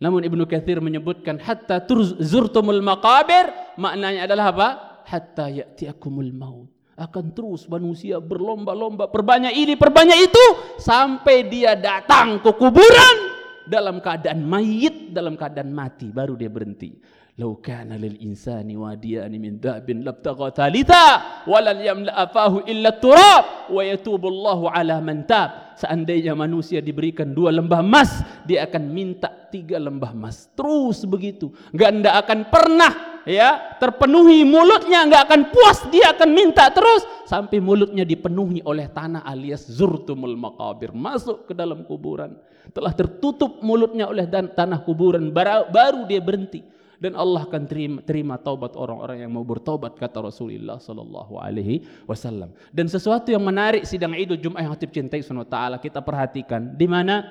Namun 0.00 0.24
Ibnu 0.24 0.48
Katsir 0.48 0.80
menyebutkan 0.80 1.36
hatta 1.36 1.84
zurtumul 2.22 2.80
maqabir 2.80 3.52
maknanya 3.76 4.24
adalah 4.24 4.46
apa? 4.54 4.68
Hatta 5.04 5.50
ya'tiakumul 5.50 6.32
maut. 6.32 6.70
Akan 7.00 7.32
terus 7.32 7.64
manusia 7.64 8.20
berlomba-lomba 8.20 9.08
perbanyak 9.08 9.56
ini, 9.56 9.72
perbanyak 9.76 10.18
itu 10.20 10.44
sampai 10.76 11.48
dia 11.48 11.72
datang 11.72 12.44
ke 12.44 12.52
kuburan 12.52 13.16
dalam 13.64 14.04
keadaan 14.04 14.44
mayit, 14.44 15.08
dalam 15.08 15.36
keadaan 15.36 15.72
mati 15.72 16.12
baru 16.12 16.36
dia 16.36 16.52
berhenti. 16.52 16.92
Lau 17.40 17.56
kana 17.56 17.96
lil 17.96 18.20
insani 18.20 18.76
من 18.76 19.32
min 19.40 19.56
dhabin 19.56 20.04
labtagha 20.04 20.52
thalitha 20.52 21.04
يملأ 21.48 21.80
yamla 21.80 22.12
إلا 22.12 22.68
illa 22.68 22.92
turab 23.00 23.72
wa 23.72 24.68
على 24.68 25.00
من 25.00 25.24
ala. 25.24 25.72
Seandainya 25.80 26.36
manusia 26.36 26.84
diberikan 26.84 27.32
dua 27.32 27.48
lembah 27.48 27.80
emas, 27.80 28.20
dia 28.44 28.68
akan 28.68 28.92
minta 28.92 29.32
tiga 29.48 29.80
lembah 29.80 30.12
emas. 30.12 30.52
Terus 30.52 31.08
begitu. 31.08 31.48
Gak 31.72 31.88
anda 31.88 32.20
akan 32.20 32.52
pernah 32.52 33.24
ya 33.24 33.76
terpenuhi 33.80 34.44
mulutnya 34.44 35.04
gak 35.08 35.22
akan 35.28 35.40
puas 35.52 35.84
dia 35.92 36.12
akan 36.12 36.30
minta 36.32 36.68
terus 36.72 37.04
sampai 37.28 37.60
mulutnya 37.60 38.04
dipenuhi 38.04 38.64
oleh 38.64 38.88
tanah 38.88 39.24
alias 39.28 39.68
zurtumul 39.68 40.36
maqabir 40.40 40.92
masuk 40.96 41.44
ke 41.44 41.52
dalam 41.52 41.84
kuburan 41.84 42.36
telah 42.72 42.96
tertutup 42.96 43.60
mulutnya 43.60 44.08
oleh 44.08 44.24
tanah 44.28 44.80
kuburan 44.84 45.28
baru, 45.32 45.68
baru 45.68 46.00
dia 46.08 46.20
berhenti 46.22 46.64
dan 47.00 47.16
Allah 47.16 47.48
akan 47.48 47.64
terima, 47.64 47.98
terima 48.04 48.36
taubat 48.36 48.76
orang-orang 48.76 49.24
yang 49.24 49.32
mau 49.32 49.40
bertobat 49.40 49.96
kata 49.96 50.20
Rasulullah 50.20 50.76
sallallahu 50.76 51.40
alaihi 51.40 51.80
wasallam. 52.04 52.52
Dan 52.68 52.92
sesuatu 52.92 53.32
yang 53.32 53.40
menarik 53.40 53.88
sidang 53.88 54.12
Idul 54.12 54.36
Jumat 54.36 54.60
yang 54.60 54.76
hatib 54.76 54.92
cintai 54.92 55.24
Subhanahu 55.24 55.48
taala 55.48 55.80
kita 55.80 56.04
perhatikan 56.04 56.76
di 56.76 56.84
mana 56.84 57.24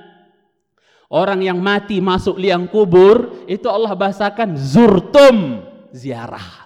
orang 1.13 1.45
yang 1.45 1.61
mati 1.61 2.01
masuk 2.01 2.41
liang 2.41 2.65
kubur 2.65 3.45
itu 3.45 3.69
Allah 3.69 3.93
bahasakan 3.93 4.57
zurtum 4.57 5.61
ziarah. 5.93 6.65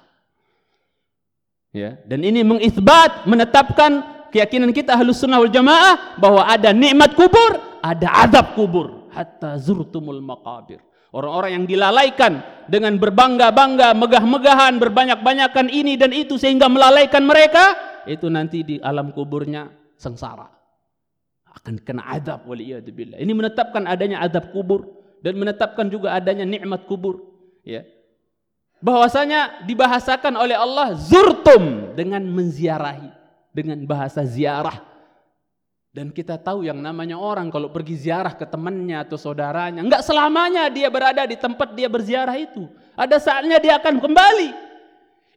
Ya, 1.76 2.00
dan 2.08 2.24
ini 2.24 2.40
mengisbat 2.46 3.28
menetapkan 3.28 4.24
keyakinan 4.32 4.72
kita 4.72 4.96
Ahlus 4.96 5.20
Sunnah 5.20 5.44
wal 5.44 5.52
Jamaah 5.52 6.22
bahwa 6.22 6.48
ada 6.48 6.72
nikmat 6.72 7.18
kubur, 7.20 7.60
ada 7.84 8.08
azab 8.24 8.56
kubur 8.56 9.12
hatta 9.12 9.60
zurtumul 9.60 10.24
maqabir. 10.24 10.80
Orang-orang 11.14 11.62
yang 11.62 11.66
dilalaikan 11.70 12.42
dengan 12.66 12.98
berbangga-bangga, 12.98 13.94
megah-megahan, 13.94 14.82
berbanyak-banyakan 14.82 15.70
ini 15.70 15.94
dan 15.94 16.10
itu 16.10 16.42
sehingga 16.42 16.66
melalaikan 16.66 17.22
mereka, 17.22 17.78
itu 18.10 18.34
nanti 18.34 18.66
di 18.66 18.76
alam 18.82 19.14
kuburnya 19.14 19.70
sengsara. 19.94 20.50
Akan 21.54 21.78
kena 21.86 22.10
adab 22.10 22.50
waliyadzubillah. 22.50 23.22
Ini 23.22 23.30
menetapkan 23.30 23.86
adanya 23.86 24.26
adab 24.26 24.50
kubur 24.50 24.90
dan 25.22 25.38
menetapkan 25.38 25.86
juga 25.86 26.18
adanya 26.18 26.50
nikmat 26.50 26.90
kubur, 26.90 27.22
ya. 27.62 27.86
Bahwasanya 28.82 29.64
dibahasakan 29.70 30.34
oleh 30.34 30.58
Allah 30.58 30.98
zurtum 30.98 31.94
dengan 31.96 32.26
menziarahi 32.26 33.08
dengan 33.54 33.80
bahasa 33.86 34.26
ziarah. 34.26 34.93
Dan 35.94 36.10
kita 36.10 36.42
tahu 36.42 36.66
yang 36.66 36.82
namanya 36.82 37.22
orang 37.22 37.54
kalau 37.54 37.70
pergi 37.70 38.10
ziarah 38.10 38.34
ke 38.34 38.50
temannya 38.50 38.98
atau 39.06 39.14
saudaranya, 39.14 39.86
enggak 39.86 40.02
selamanya 40.02 40.66
dia 40.74 40.90
berada 40.90 41.22
di 41.22 41.38
tempat 41.38 41.78
dia 41.78 41.86
berziarah 41.86 42.34
itu. 42.34 42.66
Ada 42.98 43.22
saatnya 43.22 43.62
dia 43.62 43.78
akan 43.78 44.02
kembali. 44.02 44.50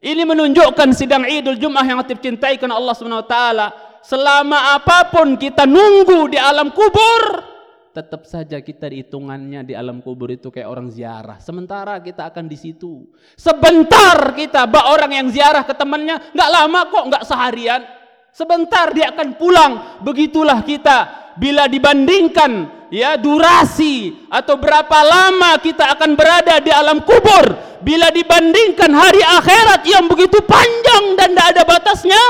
Ini 0.00 0.25
menunjukkan 0.25 0.96
sidang 0.96 1.28
Idul 1.28 1.60
Jumat 1.60 1.84
yang 1.84 2.00
cintai 2.08 2.56
karena 2.56 2.72
Allah 2.72 2.96
Subhanahu 2.96 3.20
wa 3.20 3.28
taala. 3.28 3.68
Selama 4.00 4.80
apa 4.80 5.12
pun 5.12 5.36
kita 5.36 5.68
nunggu 5.68 6.32
di 6.32 6.40
alam 6.40 6.72
kubur, 6.72 7.44
tetap 7.92 8.25
saja 8.25 8.56
kita 8.56 8.88
hitungannya 8.88 9.60
di 9.60 9.76
alam 9.76 10.00
kubur 10.00 10.32
itu 10.32 10.48
kayak 10.48 10.72
orang 10.72 10.88
ziarah. 10.88 11.36
Sementara 11.36 12.00
kita 12.00 12.32
akan 12.32 12.48
di 12.48 12.56
situ. 12.56 13.04
Sebentar 13.36 14.32
kita, 14.32 14.64
bak 14.64 14.88
orang 14.88 15.12
yang 15.20 15.28
ziarah 15.28 15.68
ke 15.68 15.76
temannya, 15.76 16.32
enggak 16.32 16.48
lama 16.48 16.80
kok, 16.88 17.04
enggak 17.12 17.25
seharian. 17.28 17.95
Sebentar 18.37 18.93
dia 18.93 19.16
akan 19.16 19.40
pulang. 19.40 19.73
Begitulah 20.05 20.61
kita. 20.61 21.33
Bila 21.40 21.64
dibandingkan 21.69 22.69
ya 22.93 23.16
durasi 23.16 24.28
atau 24.28 24.61
berapa 24.61 24.99
lama 25.05 25.57
kita 25.61 25.97
akan 25.97 26.12
berada 26.12 26.61
di 26.61 26.69
alam 26.69 27.00
kubur. 27.00 27.81
Bila 27.81 28.12
dibandingkan 28.12 28.93
hari 28.93 29.25
akhirat 29.25 29.88
yang 29.88 30.05
begitu 30.05 30.40
panjang 30.45 31.16
dan 31.16 31.33
tidak 31.33 31.49
ada 31.57 31.62
batasnya 31.64 32.23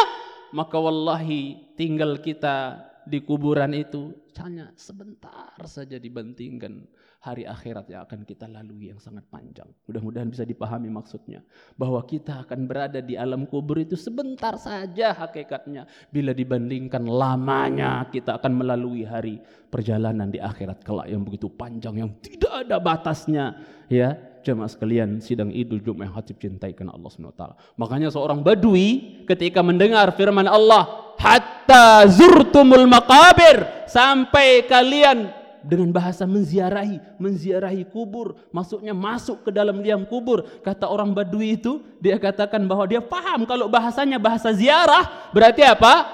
maka 0.57 0.81
wallahi 0.81 1.75
tinggal 1.77 2.17
kita 2.17 2.81
di 3.05 3.21
kuburan 3.21 3.77
itu 3.77 4.17
hanya 4.41 4.73
sebentar 4.73 5.53
saja 5.69 6.01
dibandingkan 6.01 6.89
hari 7.27 7.43
akhirat 7.43 7.91
yang 7.91 8.07
akan 8.07 8.23
kita 8.23 8.47
lalui 8.47 8.95
yang 8.95 9.03
sangat 9.03 9.27
panjang. 9.27 9.67
Mudah-mudahan 9.91 10.31
bisa 10.31 10.47
dipahami 10.47 10.87
maksudnya. 10.87 11.43
Bahwa 11.75 11.99
kita 12.07 12.47
akan 12.47 12.71
berada 12.71 13.03
di 13.03 13.19
alam 13.19 13.51
kubur 13.51 13.83
itu 13.83 13.99
sebentar 13.99 14.55
saja 14.63 15.11
hakikatnya. 15.11 15.91
Bila 16.15 16.31
dibandingkan 16.31 17.03
lamanya 17.03 18.07
kita 18.15 18.39
akan 18.39 18.53
melalui 18.55 19.03
hari 19.03 19.43
perjalanan 19.67 20.31
di 20.31 20.39
akhirat 20.39 20.87
kelak 20.87 21.11
yang 21.11 21.27
begitu 21.27 21.51
panjang 21.51 21.99
yang 21.99 22.11
tidak 22.23 22.63
ada 22.63 22.79
batasnya. 22.79 23.59
Ya, 23.91 24.15
jemaah 24.47 24.71
sekalian 24.71 25.19
sidang 25.19 25.51
idul 25.51 25.83
Jumat 25.83 26.07
yang 26.07 26.15
hatib 26.15 26.39
cintai 26.39 26.79
karena 26.79 26.95
Allah 26.95 27.11
SWT. 27.11 27.43
Makanya 27.75 28.15
seorang 28.15 28.47
badui 28.47 29.23
ketika 29.27 29.67
mendengar 29.67 30.15
firman 30.15 30.47
Allah, 30.47 31.15
hatta 31.19 32.07
zurtumul 32.07 32.87
makabir 32.87 33.87
sampai 33.91 34.63
kalian 34.71 35.46
dengan 35.67 35.91
bahasa 35.91 36.23
menziarahi, 36.25 37.19
menziarahi 37.19 37.83
kubur, 37.91 38.39
maksudnya 38.55 38.95
masuk 38.95 39.43
ke 39.45 39.51
dalam 39.51 39.83
liang 39.83 40.07
kubur. 40.07 40.47
Kata 40.63 40.87
orang 40.87 41.11
Badui 41.11 41.59
itu, 41.59 41.83
dia 41.99 42.17
katakan 42.17 42.63
bahwa 42.65 42.87
dia 42.87 43.03
paham 43.03 43.43
kalau 43.45 43.67
bahasanya 43.67 44.23
bahasa 44.23 44.55
ziarah, 44.55 45.31
berarti 45.35 45.67
apa? 45.67 46.07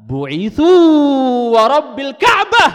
Bu'ithu 0.00 0.64
wa 1.52 1.62
rabbil 1.68 2.16
Ka'bah, 2.16 2.70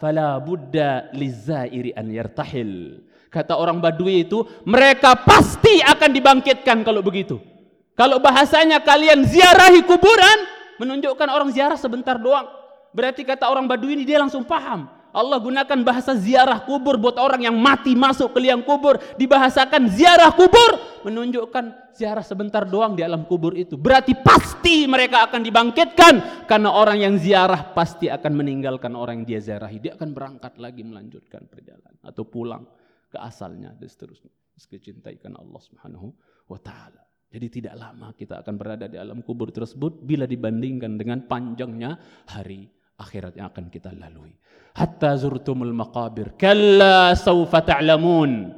fala 0.00 0.40
budda 0.40 1.12
lizairi 1.12 1.92
an 1.92 2.08
yartahil. 2.08 3.04
Kata 3.28 3.60
orang 3.60 3.84
Badui 3.84 4.24
itu, 4.24 4.48
mereka 4.64 5.12
pasti 5.20 5.84
akan 5.84 6.08
dibangkitkan 6.08 6.80
kalau 6.80 7.04
begitu. 7.04 7.36
Kalau 7.92 8.16
bahasanya 8.16 8.80
kalian 8.80 9.28
ziarahi 9.28 9.84
kuburan, 9.84 10.38
menunjukkan 10.80 11.28
orang 11.28 11.52
ziarah 11.52 11.76
sebentar 11.76 12.16
doang. 12.16 12.48
Berarti 12.96 13.28
kata 13.28 13.48
orang 13.48 13.68
Badui 13.68 13.92
ini 13.92 14.08
dia 14.08 14.16
langsung 14.16 14.44
paham. 14.44 14.88
Allah 15.16 15.40
gunakan 15.40 15.80
bahasa 15.80 16.12
ziarah 16.12 16.60
kubur 16.60 17.00
buat 17.00 17.16
orang 17.16 17.48
yang 17.48 17.56
mati 17.56 17.96
masuk 17.96 18.36
ke 18.36 18.38
liang 18.44 18.60
kubur. 18.60 19.00
Dibahasakan 19.16 19.88
ziarah 19.88 20.28
kubur 20.36 21.00
menunjukkan 21.08 21.96
ziarah 21.96 22.20
sebentar 22.20 22.68
doang 22.68 22.92
di 22.92 23.00
alam 23.00 23.24
kubur 23.24 23.56
itu. 23.56 23.80
Berarti 23.80 24.12
pasti 24.12 24.84
mereka 24.84 25.24
akan 25.24 25.40
dibangkitkan 25.40 26.44
karena 26.44 26.68
orang 26.68 27.00
yang 27.00 27.16
ziarah 27.16 27.72
pasti 27.72 28.12
akan 28.12 28.32
meninggalkan 28.36 28.92
orang 28.92 29.24
yang 29.24 29.40
dia 29.40 29.40
ziarahi. 29.40 29.80
Dia 29.80 29.96
akan 29.96 30.12
berangkat 30.12 30.60
lagi 30.60 30.84
melanjutkan 30.84 31.48
perjalanan 31.48 31.96
atau 32.04 32.28
pulang 32.28 32.68
ke 33.08 33.16
asalnya 33.16 33.72
dan 33.72 33.88
seterusnya. 33.88 34.28
Meski 34.52 34.76
cintai 34.76 35.16
karena 35.16 35.40
Allah 35.40 35.60
Subhanahu 35.64 36.12
wa 36.52 36.60
taala. 36.60 37.00
Jadi 37.32 37.46
tidak 37.48 37.74
lama 37.80 38.12
kita 38.12 38.44
akan 38.44 38.54
berada 38.60 38.84
di 38.84 39.00
alam 39.00 39.24
kubur 39.24 39.48
tersebut 39.48 40.04
bila 40.04 40.28
dibandingkan 40.28 41.00
dengan 41.00 41.24
panjangnya 41.24 41.96
hari 42.28 42.68
akhirat 42.96 43.36
yang 43.36 43.52
akan 43.52 43.68
kita 43.68 43.92
lalui. 43.92 44.32
Hatta 44.76 45.16
zurtumul 45.16 45.72
maqabir. 45.72 46.36
Kalla 46.36 47.16
sawfa 47.16 47.64
ta'lamun. 47.64 48.52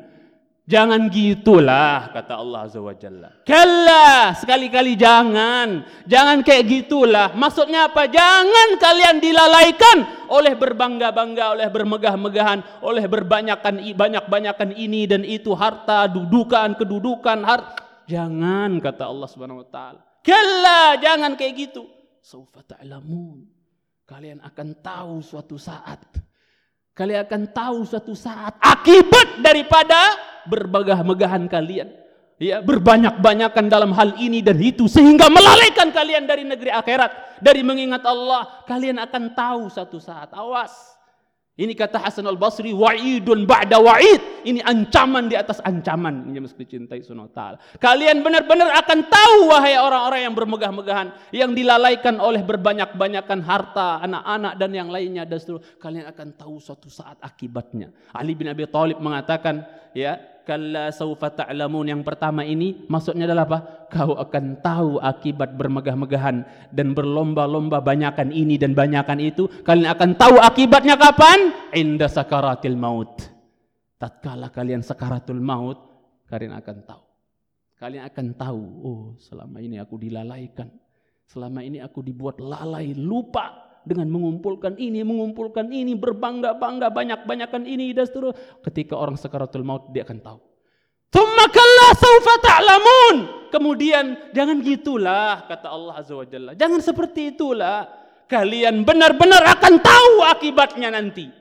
Jangan 0.68 1.08
gitulah 1.08 2.12
kata 2.12 2.44
Allah 2.44 2.68
Azza 2.68 2.76
wa 2.76 2.92
Jalla. 2.92 3.40
Kalla, 3.48 4.36
sekali-kali 4.36 5.00
jangan. 5.00 5.80
Jangan 6.04 6.44
kayak 6.44 6.68
gitulah. 6.68 7.32
Maksudnya 7.32 7.88
apa? 7.88 8.04
Jangan 8.04 8.76
kalian 8.76 9.16
dilalaikan 9.16 10.28
oleh 10.28 10.52
berbangga-bangga, 10.52 11.56
oleh 11.56 11.72
bermegah-megahan, 11.72 12.84
oleh 12.84 13.08
berbanyakan 13.08 13.80
banyak-banyakan 13.96 14.76
ini 14.76 15.08
dan 15.08 15.24
itu 15.24 15.56
harta, 15.56 16.04
dudukan, 16.04 16.76
kedudukan, 16.76 17.48
harta. 17.48 18.04
Jangan 18.04 18.76
kata 18.76 19.08
Allah 19.08 19.28
Subhanahu 19.32 19.64
wa 19.64 19.68
taala. 19.72 20.04
Kalla, 20.20 21.00
jangan 21.00 21.32
kayak 21.32 21.54
gitu. 21.56 21.88
Saufa 22.20 22.60
ta'lamun. 22.60 23.57
Kalian 24.08 24.40
akan 24.40 24.68
tahu 24.80 25.20
suatu 25.20 25.60
saat. 25.60 26.00
Kalian 26.96 27.28
akan 27.28 27.42
tahu 27.52 27.84
suatu 27.84 28.16
saat 28.16 28.56
akibat 28.56 29.44
daripada 29.44 30.16
berbagah-megahan 30.48 31.44
kalian. 31.44 31.92
Ya, 32.40 32.64
berbanyak-banyakan 32.64 33.68
dalam 33.68 33.92
hal 33.92 34.16
ini 34.16 34.40
dan 34.40 34.56
itu 34.62 34.88
sehingga 34.88 35.28
melalaikan 35.28 35.92
kalian 35.92 36.24
dari 36.24 36.46
negeri 36.46 36.72
akhirat, 36.72 37.36
dari 37.44 37.60
mengingat 37.60 38.00
Allah. 38.08 38.64
Kalian 38.64 38.96
akan 38.96 39.36
tahu 39.36 39.68
suatu 39.68 40.00
saat. 40.00 40.32
Awas. 40.32 40.72
Ini 41.58 41.74
kata 41.74 41.98
Hasan 41.98 42.24
al-Basri, 42.30 42.70
wa'idun 42.70 43.44
ba'da 43.44 43.82
wa'id. 43.82 44.37
Ini 44.48 44.64
ancaman 44.64 45.28
di 45.28 45.36
atas 45.36 45.60
ancaman. 45.60 46.32
Ini 46.32 46.40
mesti 46.40 46.64
cintai 46.64 47.04
sunnah 47.04 47.28
ta'ala. 47.28 47.60
Kalian 47.76 48.24
benar-benar 48.24 48.72
akan 48.80 48.98
tahu 49.04 49.52
wahai 49.52 49.76
orang-orang 49.76 50.24
yang 50.24 50.32
bermegah-megahan. 50.32 51.12
Yang 51.36 51.50
dilalaikan 51.52 52.16
oleh 52.16 52.40
berbanyak-banyakan 52.40 53.44
harta, 53.44 54.00
anak-anak 54.00 54.56
dan 54.56 54.70
yang 54.72 54.88
lainnya. 54.88 55.28
Dan 55.28 55.36
seterusnya. 55.36 55.76
Kalian 55.76 56.08
akan 56.08 56.28
tahu 56.32 56.56
suatu 56.56 56.88
saat 56.88 57.20
akibatnya. 57.20 57.92
Ali 58.16 58.32
bin 58.32 58.48
Abi 58.48 58.64
Thalib 58.64 58.96
mengatakan, 59.04 59.68
ya 59.92 60.16
kalla 60.48 60.88
saufa 60.88 61.28
ta'lamun 61.28 61.92
yang 61.92 62.00
pertama 62.00 62.40
ini 62.40 62.88
maksudnya 62.88 63.28
adalah 63.28 63.44
apa? 63.44 63.58
Kau 63.92 64.16
akan 64.16 64.64
tahu 64.64 64.96
akibat 64.96 65.52
bermegah-megahan 65.60 66.48
dan 66.72 66.96
berlomba-lomba 66.96 67.84
banyakan 67.84 68.32
ini 68.32 68.56
dan 68.56 68.72
banyakan 68.72 69.20
itu. 69.20 69.44
Kalian 69.60 69.92
akan 69.92 70.16
tahu 70.16 70.40
akibatnya 70.40 70.96
kapan? 70.96 71.52
Inda 71.76 72.08
sakaratil 72.08 72.80
maut. 72.80 73.37
Tatkala 73.98 74.54
kalian 74.54 74.80
sakaratul 74.80 75.42
maut, 75.42 75.78
kalian 76.30 76.54
akan 76.54 76.86
tahu. 76.86 77.04
Kalian 77.78 78.06
akan 78.06 78.26
tahu, 78.34 78.62
oh 78.82 79.02
selama 79.18 79.58
ini 79.58 79.78
aku 79.78 79.98
dilalaikan. 79.98 80.70
Selama 81.26 81.60
ini 81.62 81.82
aku 81.82 82.00
dibuat 82.02 82.38
lalai, 82.38 82.94
lupa 82.94 83.78
dengan 83.86 84.08
mengumpulkan 84.10 84.78
ini, 84.78 85.02
mengumpulkan 85.02 85.70
ini, 85.70 85.94
berbangga-bangga, 85.98 86.90
banyak-banyakan 86.90 87.66
ini 87.66 87.94
dan 87.94 88.06
seterusnya. 88.06 88.64
Ketika 88.66 88.94
orang 88.96 89.18
sekaratul 89.18 89.62
maut 89.62 89.90
dia 89.90 90.02
akan 90.06 90.18
tahu. 90.22 90.38
Tsumma 91.08 91.46
saufa 91.96 92.34
ta'lamun. 92.44 93.16
Kemudian 93.48 94.28
jangan 94.36 94.60
gitulah 94.60 95.48
kata 95.48 95.72
Allah 95.72 95.94
Azza 95.96 96.12
wa 96.12 96.26
Jalla. 96.28 96.52
Jangan 96.52 96.84
seperti 96.84 97.32
itulah. 97.32 97.88
Kalian 98.28 98.84
benar-benar 98.84 99.40
akan 99.56 99.80
tahu 99.80 100.14
akibatnya 100.28 100.92
nanti. 100.92 101.37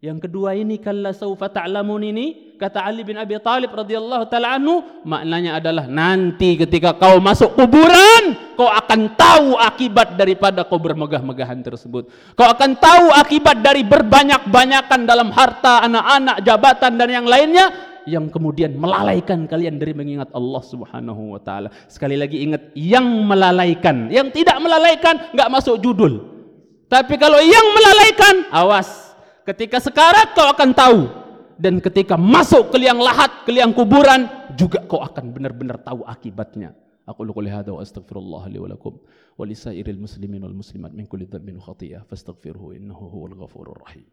Yang 0.00 0.32
kedua 0.32 0.56
ini 0.56 0.80
kalla 0.80 1.12
saufa 1.12 1.52
ta'lamun 1.52 2.00
ini 2.00 2.56
kata 2.56 2.88
Ali 2.88 3.04
bin 3.04 3.20
Abi 3.20 3.36
Talib 3.36 3.68
radhiyallahu 3.68 4.32
taala 4.32 4.56
anhu 4.56 4.80
maknanya 5.04 5.60
adalah 5.60 5.84
nanti 5.92 6.56
ketika 6.56 6.96
kau 6.96 7.20
masuk 7.20 7.52
kuburan 7.52 8.32
kau 8.56 8.64
akan 8.64 9.12
tahu 9.12 9.60
akibat 9.60 10.16
daripada 10.16 10.64
kau 10.64 10.80
bermegah-megahan 10.80 11.60
tersebut. 11.60 12.08
Kau 12.32 12.48
akan 12.48 12.80
tahu 12.80 13.12
akibat 13.12 13.60
dari 13.60 13.84
berbanyak-banyakan 13.84 15.04
dalam 15.04 15.28
harta, 15.36 15.84
anak-anak, 15.84 16.48
jabatan 16.48 16.96
dan 16.96 17.08
yang 17.12 17.28
lainnya 17.28 17.68
yang 18.08 18.32
kemudian 18.32 18.80
melalaikan 18.80 19.44
kalian 19.44 19.76
dari 19.76 19.92
mengingat 19.92 20.32
Allah 20.32 20.64
Subhanahu 20.64 21.36
wa 21.36 21.40
taala. 21.44 21.68
Sekali 21.92 22.16
lagi 22.16 22.40
ingat 22.40 22.72
yang 22.72 23.04
melalaikan, 23.28 24.08
yang 24.08 24.32
tidak 24.32 24.56
melalaikan 24.64 25.28
enggak 25.36 25.52
masuk 25.52 25.76
judul. 25.76 26.40
Tapi 26.88 27.20
kalau 27.20 27.36
yang 27.36 27.66
melalaikan, 27.76 28.48
awas 28.48 29.09
Ketika 29.50 29.82
sekarat 29.82 30.30
kau 30.38 30.46
akan 30.46 30.70
tahu 30.70 31.10
dan 31.58 31.82
ketika 31.82 32.14
masuk 32.14 32.70
ke 32.70 32.78
liang 32.78 33.02
lahat, 33.02 33.42
ke 33.42 33.50
liang 33.50 33.74
kuburan 33.74 34.30
juga 34.54 34.78
kau 34.86 35.02
akan 35.02 35.34
benar-benar 35.34 35.82
tahu 35.82 36.06
akibatnya. 36.06 36.70
Aku 37.02 37.26
lu 37.26 37.34
hadza 37.34 37.74
wa 37.74 37.82
astaghfirullah 37.82 38.46
li 38.46 38.62
wa 38.62 38.70
lakum 38.70 38.94
wa 39.34 39.42
lisairil 39.42 39.98
muslimin 39.98 40.46
wal 40.46 40.54
muslimat 40.54 40.94
min 40.94 41.02
kulli 41.10 41.26
dhanbin 41.26 41.58
wa 41.58 41.66
khati'ah 41.66 42.06
fastaghfiruhu 42.06 42.78
innahu 42.78 43.10
huwal 43.10 43.34
ghafurur 43.42 43.74
rahim. 43.82 44.06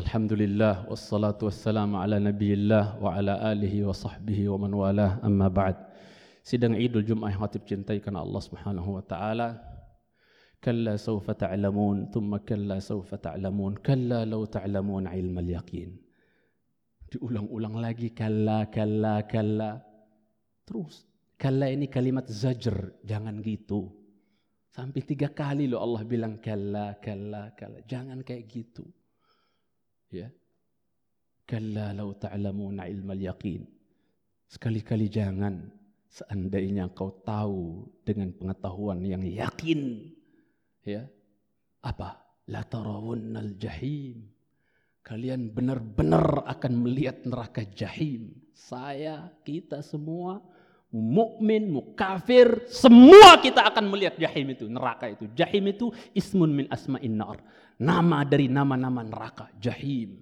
Alhamdulillah 0.00 0.88
wassalatu 0.88 1.52
wassalamu 1.52 2.00
ala 2.00 2.16
nabiyillah 2.16 2.96
wa 2.96 3.12
ala 3.12 3.36
alihi 3.52 3.84
wa 3.84 3.92
sahbihi 3.92 4.48
wa 4.48 4.64
man 4.64 4.72
walah 4.72 5.20
amma 5.20 5.52
ba'd. 5.52 5.76
Sidang 6.40 6.72
Idul 6.72 7.04
Jumat 7.04 7.36
yang 7.36 7.44
hatib 7.44 7.68
cintai 7.68 8.00
Allah 8.00 8.40
Subhanahu 8.40 8.96
wa 8.96 9.04
taala 9.04 9.67
كلا 10.63 10.95
سوف 10.95 11.31
تعلمون 11.31 12.07
ثم 12.15 12.31
كلا 12.37 12.79
سوف 12.79 13.15
تعلمون 13.15 13.73
كلا 13.83 14.25
لو 14.25 14.45
تعلمون 14.45 15.07
علم 15.07 15.35
اليقين 15.39 15.91
diulang-ulang 17.13 17.77
lagi 17.77 18.09
kalla 18.09 18.65
kalla 18.73 19.21
kalla 19.29 19.77
terus 20.65 21.05
kalla 21.37 21.69
ini 21.69 21.85
kalimat 21.85 22.25
zajr 22.25 23.05
jangan 23.05 23.37
gitu 23.45 23.93
sampai 24.73 25.05
tiga 25.05 25.29
kali 25.29 25.69
loh 25.69 25.77
Allah 25.85 26.01
bilang 26.09 26.41
kalla 26.41 26.97
kalla 26.97 27.53
kalla 27.53 27.85
jangan 27.85 28.25
kayak 28.25 28.49
gitu 28.49 28.81
ya 30.09 30.25
kalla 31.45 31.93
law 31.93 32.17
ta'lamuna 32.17 32.89
ilmal 32.89 33.21
yaqin 33.21 33.61
sekali-kali 34.49 35.05
jangan 35.05 35.69
seandainya 36.09 36.89
kau 36.97 37.13
tahu 37.21 37.85
dengan 38.01 38.33
pengetahuan 38.33 39.05
yang 39.05 39.21
yakin 39.21 40.09
ya. 40.84 41.06
Apa? 41.82 42.20
La 42.48 42.64
tarawunnal 42.64 43.56
jahim 43.60 44.38
kalian 45.08 45.48
benar-benar 45.48 46.44
akan 46.44 46.84
melihat 46.84 47.24
neraka 47.24 47.64
jahim. 47.72 48.36
Saya 48.52 49.32
kita 49.40 49.80
semua 49.80 50.44
mukmin 50.92 51.68
mukafir 51.72 52.64
semua 52.68 53.40
kita 53.40 53.64
akan 53.72 53.88
melihat 53.88 54.20
jahim 54.20 54.52
itu 54.52 54.68
neraka 54.68 55.08
itu. 55.08 55.24
Jahim 55.32 55.72
itu 55.72 55.88
ismun 56.12 56.52
min 56.52 56.66
asma'in 56.68 57.16
nar. 57.16 57.40
Nama 57.80 58.28
dari 58.28 58.52
nama-nama 58.52 59.00
neraka 59.00 59.48
jahim. 59.56 60.20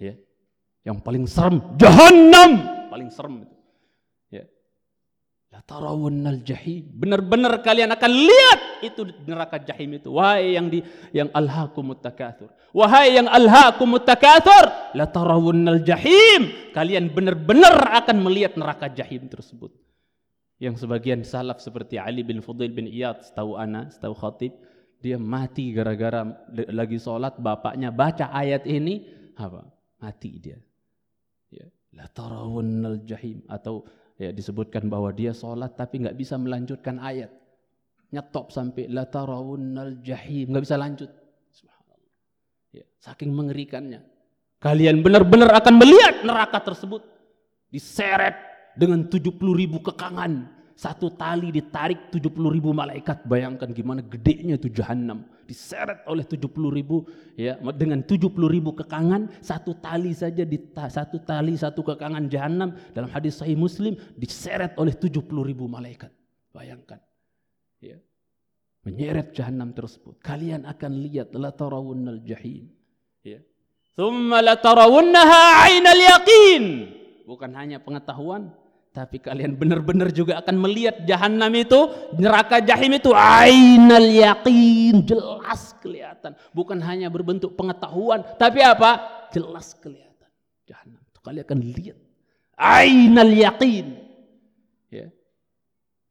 Ya. 0.00 0.16
Yang 0.80 0.98
paling 1.04 1.24
serem 1.28 1.60
jahannam! 1.76 2.50
Paling 2.88 3.12
serem 3.12 3.44
itu 3.44 3.59
tarawunnal 5.70 6.42
jahim. 6.46 6.86
Benar-benar 6.94 7.58
kalian 7.62 7.90
akan 7.90 8.12
lihat 8.14 8.60
itu 8.86 9.02
neraka 9.26 9.58
jahim 9.58 9.98
itu. 9.98 10.10
Wahai 10.14 10.54
yang 10.54 10.70
di 10.70 10.82
yang 11.10 11.30
takatsur. 12.02 12.50
Wahai 12.70 13.18
yang 13.18 13.26
alhaqumut 13.26 14.06
takatsur, 14.06 14.94
la 14.94 15.10
tarawunnal 15.10 15.82
jahim. 15.82 16.70
Kalian 16.70 17.10
benar-benar 17.10 18.02
akan 18.02 18.16
melihat 18.22 18.54
neraka 18.54 18.86
jahim 18.90 19.26
tersebut. 19.26 19.74
Yang 20.62 20.86
sebagian 20.86 21.26
salaf 21.26 21.58
seperti 21.58 21.96
Ali 21.96 22.20
bin 22.22 22.44
Fudail 22.44 22.70
bin 22.70 22.84
Iyad, 22.84 23.24
setahu 23.24 23.56
ana, 23.56 23.88
setahu 23.88 24.12
khatib, 24.12 24.52
dia 25.00 25.16
mati 25.16 25.72
gara-gara 25.72 26.28
lagi 26.52 27.00
sholat 27.00 27.40
bapaknya 27.40 27.88
baca 27.88 28.28
ayat 28.28 28.68
ini 28.68 29.08
apa? 29.40 29.64
Mati 30.04 30.30
dia. 30.36 30.60
Ya, 31.48 31.66
la 31.96 32.06
jahim 33.08 33.40
atau 33.48 33.88
ya 34.20 34.30
disebutkan 34.36 34.84
bahwa 34.92 35.08
dia 35.16 35.32
sholat 35.32 35.72
tapi 35.72 36.04
nggak 36.04 36.16
bisa 36.20 36.36
melanjutkan 36.36 37.00
ayat. 37.00 37.32
Nyetop 38.12 38.52
sampai 38.52 38.84
la 38.92 39.08
tarawunnal 39.08 40.04
jahim. 40.04 40.52
Nggak 40.52 40.64
bisa 40.68 40.76
lanjut. 40.76 41.10
Ya, 42.70 42.84
saking 43.00 43.32
mengerikannya. 43.32 44.04
Kalian 44.60 45.00
benar-benar 45.00 45.56
akan 45.56 45.74
melihat 45.80 46.20
neraka 46.20 46.60
tersebut 46.60 47.00
diseret 47.72 48.36
dengan 48.76 49.08
70 49.08 49.40
ribu 49.56 49.80
kekangan. 49.80 50.60
Satu 50.76 51.12
tali 51.12 51.48
ditarik 51.48 52.12
70 52.12 52.28
ribu 52.52 52.76
malaikat. 52.76 53.24
Bayangkan 53.24 53.72
gimana 53.72 54.04
gedenya 54.04 54.60
itu 54.60 54.68
jahanam. 54.68 55.24
Diseret 55.50 56.06
oleh 56.06 56.22
70 56.22 56.46
ribu. 56.70 57.10
ya 57.34 57.58
Dengan 57.74 58.06
70 58.06 58.30
ribu 58.46 58.70
kekangan. 58.70 59.42
Satu 59.42 59.74
tali 59.82 60.14
saja. 60.14 60.46
Di, 60.46 60.62
satu 60.70 61.18
tali 61.26 61.58
satu 61.58 61.82
kekangan 61.82 62.30
jahanam. 62.30 62.78
Dalam 62.94 63.10
hadis 63.10 63.42
sahih 63.42 63.58
muslim. 63.58 63.98
Diseret 64.14 64.78
oleh 64.78 64.94
70 64.94 65.26
ribu 65.42 65.66
malaikat. 65.66 66.14
Bayangkan. 66.54 67.02
Ya. 67.82 67.98
Menyeret 68.86 69.34
jahanam 69.34 69.74
tersebut. 69.74 70.22
Kalian 70.22 70.62
akan 70.70 70.92
lihat. 71.02 71.34
La 71.34 71.50
tarawunnal 71.50 72.22
jahim. 72.22 72.70
Ya. 73.26 73.42
Thumma 73.98 74.38
la 74.46 74.54
tarawunnaha 74.54 75.66
aynal 75.66 75.98
yaqin. 75.98 76.64
Bukan 77.26 77.50
hanya 77.58 77.82
pengetahuan 77.82 78.54
tapi 78.90 79.22
kalian 79.22 79.54
benar-benar 79.54 80.10
juga 80.10 80.42
akan 80.42 80.56
melihat 80.66 81.06
jahanam 81.06 81.54
itu, 81.54 81.78
neraka 82.18 82.58
jahim 82.58 82.98
itu 82.98 83.14
ainal 83.14 84.02
yakin, 84.02 85.06
jelas 85.06 85.78
kelihatan. 85.78 86.34
Bukan 86.50 86.82
hanya 86.82 87.06
berbentuk 87.06 87.54
pengetahuan, 87.54 88.26
tapi 88.34 88.66
apa? 88.66 88.98
Jelas 89.30 89.78
kelihatan. 89.78 90.26
Jahanam 90.66 90.98
itu 91.06 91.18
kalian 91.22 91.46
akan 91.46 91.60
lihat. 91.62 91.98
Ainal 92.58 93.30
yakin. 93.30 93.86
Ya. 94.90 95.06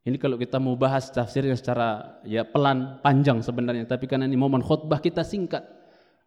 Ini 0.08 0.16
kalau 0.16 0.40
kita 0.40 0.56
mau 0.56 0.80
bahas 0.80 1.12
tafsirnya 1.12 1.60
secara 1.60 2.20
ya 2.24 2.48
pelan, 2.48 3.04
panjang 3.04 3.44
sebenarnya, 3.44 3.92
tapi 3.92 4.08
karena 4.08 4.24
ini 4.24 4.40
momen 4.40 4.64
khutbah 4.64 5.04
kita 5.04 5.28
singkat. 5.28 5.79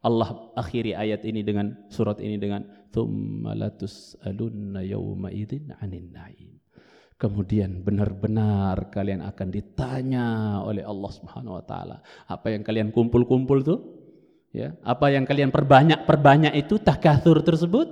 Allah 0.02 0.50
akhiri 0.58 0.98
ayat 0.98 1.22
ini 1.22 1.46
dengan 1.46 1.86
surat 1.86 2.18
ini 2.18 2.34
dengan 2.34 2.66
thumma 2.90 3.54
latus'alunna 3.54 4.82
yawma 4.82 5.30
idzin 5.30 5.70
'anil 5.78 6.10
na'im. 6.10 6.58
Kemudian 7.14 7.86
benar-benar 7.86 8.90
kalian 8.90 9.22
akan 9.22 9.48
ditanya 9.54 10.58
oleh 10.66 10.82
Allah 10.82 11.10
Subhanahu 11.14 11.54
wa 11.54 11.62
taala. 11.62 12.02
Apa 12.26 12.50
yang 12.50 12.66
kalian 12.66 12.90
kumpul-kumpul 12.90 13.62
tuh? 13.62 13.78
Ya, 14.50 14.74
apa 14.82 15.14
yang 15.14 15.22
kalian 15.22 15.54
perbanyak-perbanyak 15.54 16.58
itu 16.58 16.82
takatsur 16.82 17.38
tersebut? 17.46 17.86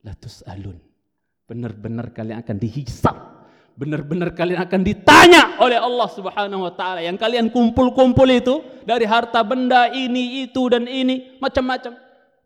Latus'alun. 0.00 0.80
Benar-benar 1.44 2.16
kalian 2.16 2.40
akan 2.40 2.56
dihisap 2.56 3.35
benar-benar 3.76 4.32
kalian 4.32 4.64
akan 4.64 4.80
ditanya 4.80 5.60
oleh 5.60 5.76
Allah 5.76 6.08
Subhanahu 6.08 6.64
wa 6.64 6.72
taala. 6.72 7.04
Yang 7.04 7.20
kalian 7.20 7.46
kumpul-kumpul 7.52 8.26
itu 8.32 8.64
dari 8.88 9.04
harta 9.04 9.44
benda 9.44 9.92
ini 9.92 10.48
itu 10.48 10.66
dan 10.72 10.88
ini 10.88 11.36
macam-macam. 11.38 11.94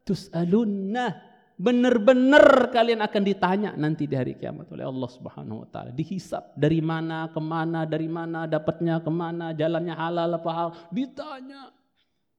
Tus'alunna. 0.05 1.31
Benar-benar 1.61 2.73
kalian 2.73 3.05
akan 3.05 3.23
ditanya 3.23 3.71
nanti 3.77 4.09
di 4.09 4.17
hari 4.17 4.33
kiamat 4.33 4.73
oleh 4.73 4.89
Allah 4.89 5.11
Subhanahu 5.13 5.63
wa 5.63 5.69
taala. 5.69 5.93
Dihisap 5.93 6.57
dari 6.57 6.81
mana 6.81 7.29
ke 7.29 7.37
mana, 7.37 7.85
dari 7.85 8.09
mana 8.09 8.49
dapatnya 8.49 8.99
ke 9.05 9.13
mana, 9.13 9.53
jalannya 9.53 9.93
halal 9.93 10.41
apa 10.41 10.51
hal, 10.51 10.69
ditanya. 10.89 11.80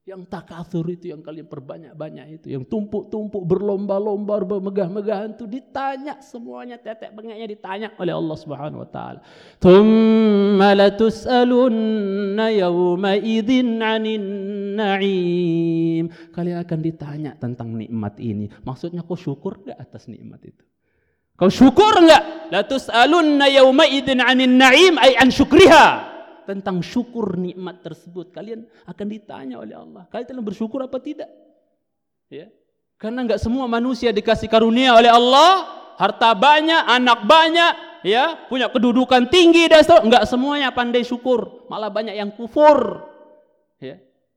Yang 0.02 0.34
takatsur 0.34 0.82
itu 0.90 1.14
yang 1.14 1.22
kalian 1.22 1.46
perbanyak-banyak 1.46 2.42
itu. 2.42 2.50
Yang 2.50 2.66
tumpuk-tumpuk 2.74 3.38
berlomba-lomba 3.46 4.34
bermegah-megahan 4.42 5.38
itu 5.38 5.46
ditanya 5.46 6.18
semuanya 6.18 6.74
tetek 6.74 7.14
bengeknya 7.14 7.46
ditanya 7.46 7.88
oleh 8.02 8.10
Allah 8.10 8.34
Subhanahu 8.34 8.82
wa 8.82 8.90
taala. 8.90 9.22
Tsumma 9.62 10.74
latus'alunna 10.74 12.50
yawma 12.50 13.14
idzin 13.14 13.78
'anin 13.78 14.26
na'im. 14.74 16.10
Kalian 16.34 16.58
akan 16.66 16.78
ditanya 16.82 17.38
tentang 17.38 17.70
nikmat 17.70 18.18
ini. 18.18 18.50
Maksudnya 18.66 19.06
kau 19.06 19.14
syukur 19.14 19.62
enggak 19.62 19.86
atas 19.86 20.10
nikmat 20.10 20.42
itu? 20.42 20.66
Kau 21.38 21.46
syukur 21.46 22.02
enggak? 22.02 22.50
Latus'alunna 22.50 23.46
yawma 23.46 23.86
idzin 23.86 24.18
'anin 24.18 24.58
na'im 24.58 24.98
ay 24.98 25.14
an 25.14 25.30
syukriha 25.30 26.11
tentang 26.48 26.80
syukur 26.80 27.38
nikmat 27.38 27.82
tersebut 27.84 28.30
kalian 28.34 28.66
akan 28.86 29.06
ditanya 29.06 29.56
oleh 29.60 29.76
Allah 29.76 30.06
kalian 30.08 30.28
telah 30.28 30.44
bersyukur 30.44 30.82
apa 30.82 30.98
tidak? 30.98 31.28
Ya. 32.32 32.48
Karena 32.96 33.26
nggak 33.26 33.42
semua 33.42 33.66
manusia 33.66 34.14
dikasih 34.14 34.46
karunia 34.46 34.94
oleh 34.94 35.10
Allah 35.10 35.66
harta 35.98 36.32
banyak 36.32 36.82
anak 36.86 37.26
banyak 37.26 37.72
ya 38.06 38.46
punya 38.50 38.70
kedudukan 38.70 39.30
tinggi 39.30 39.70
dan 39.70 39.82
nggak 39.84 40.24
semuanya 40.26 40.74
pandai 40.74 41.06
syukur 41.06 41.66
malah 41.70 41.90
banyak 41.90 42.14
yang 42.18 42.30
kufur 42.34 43.11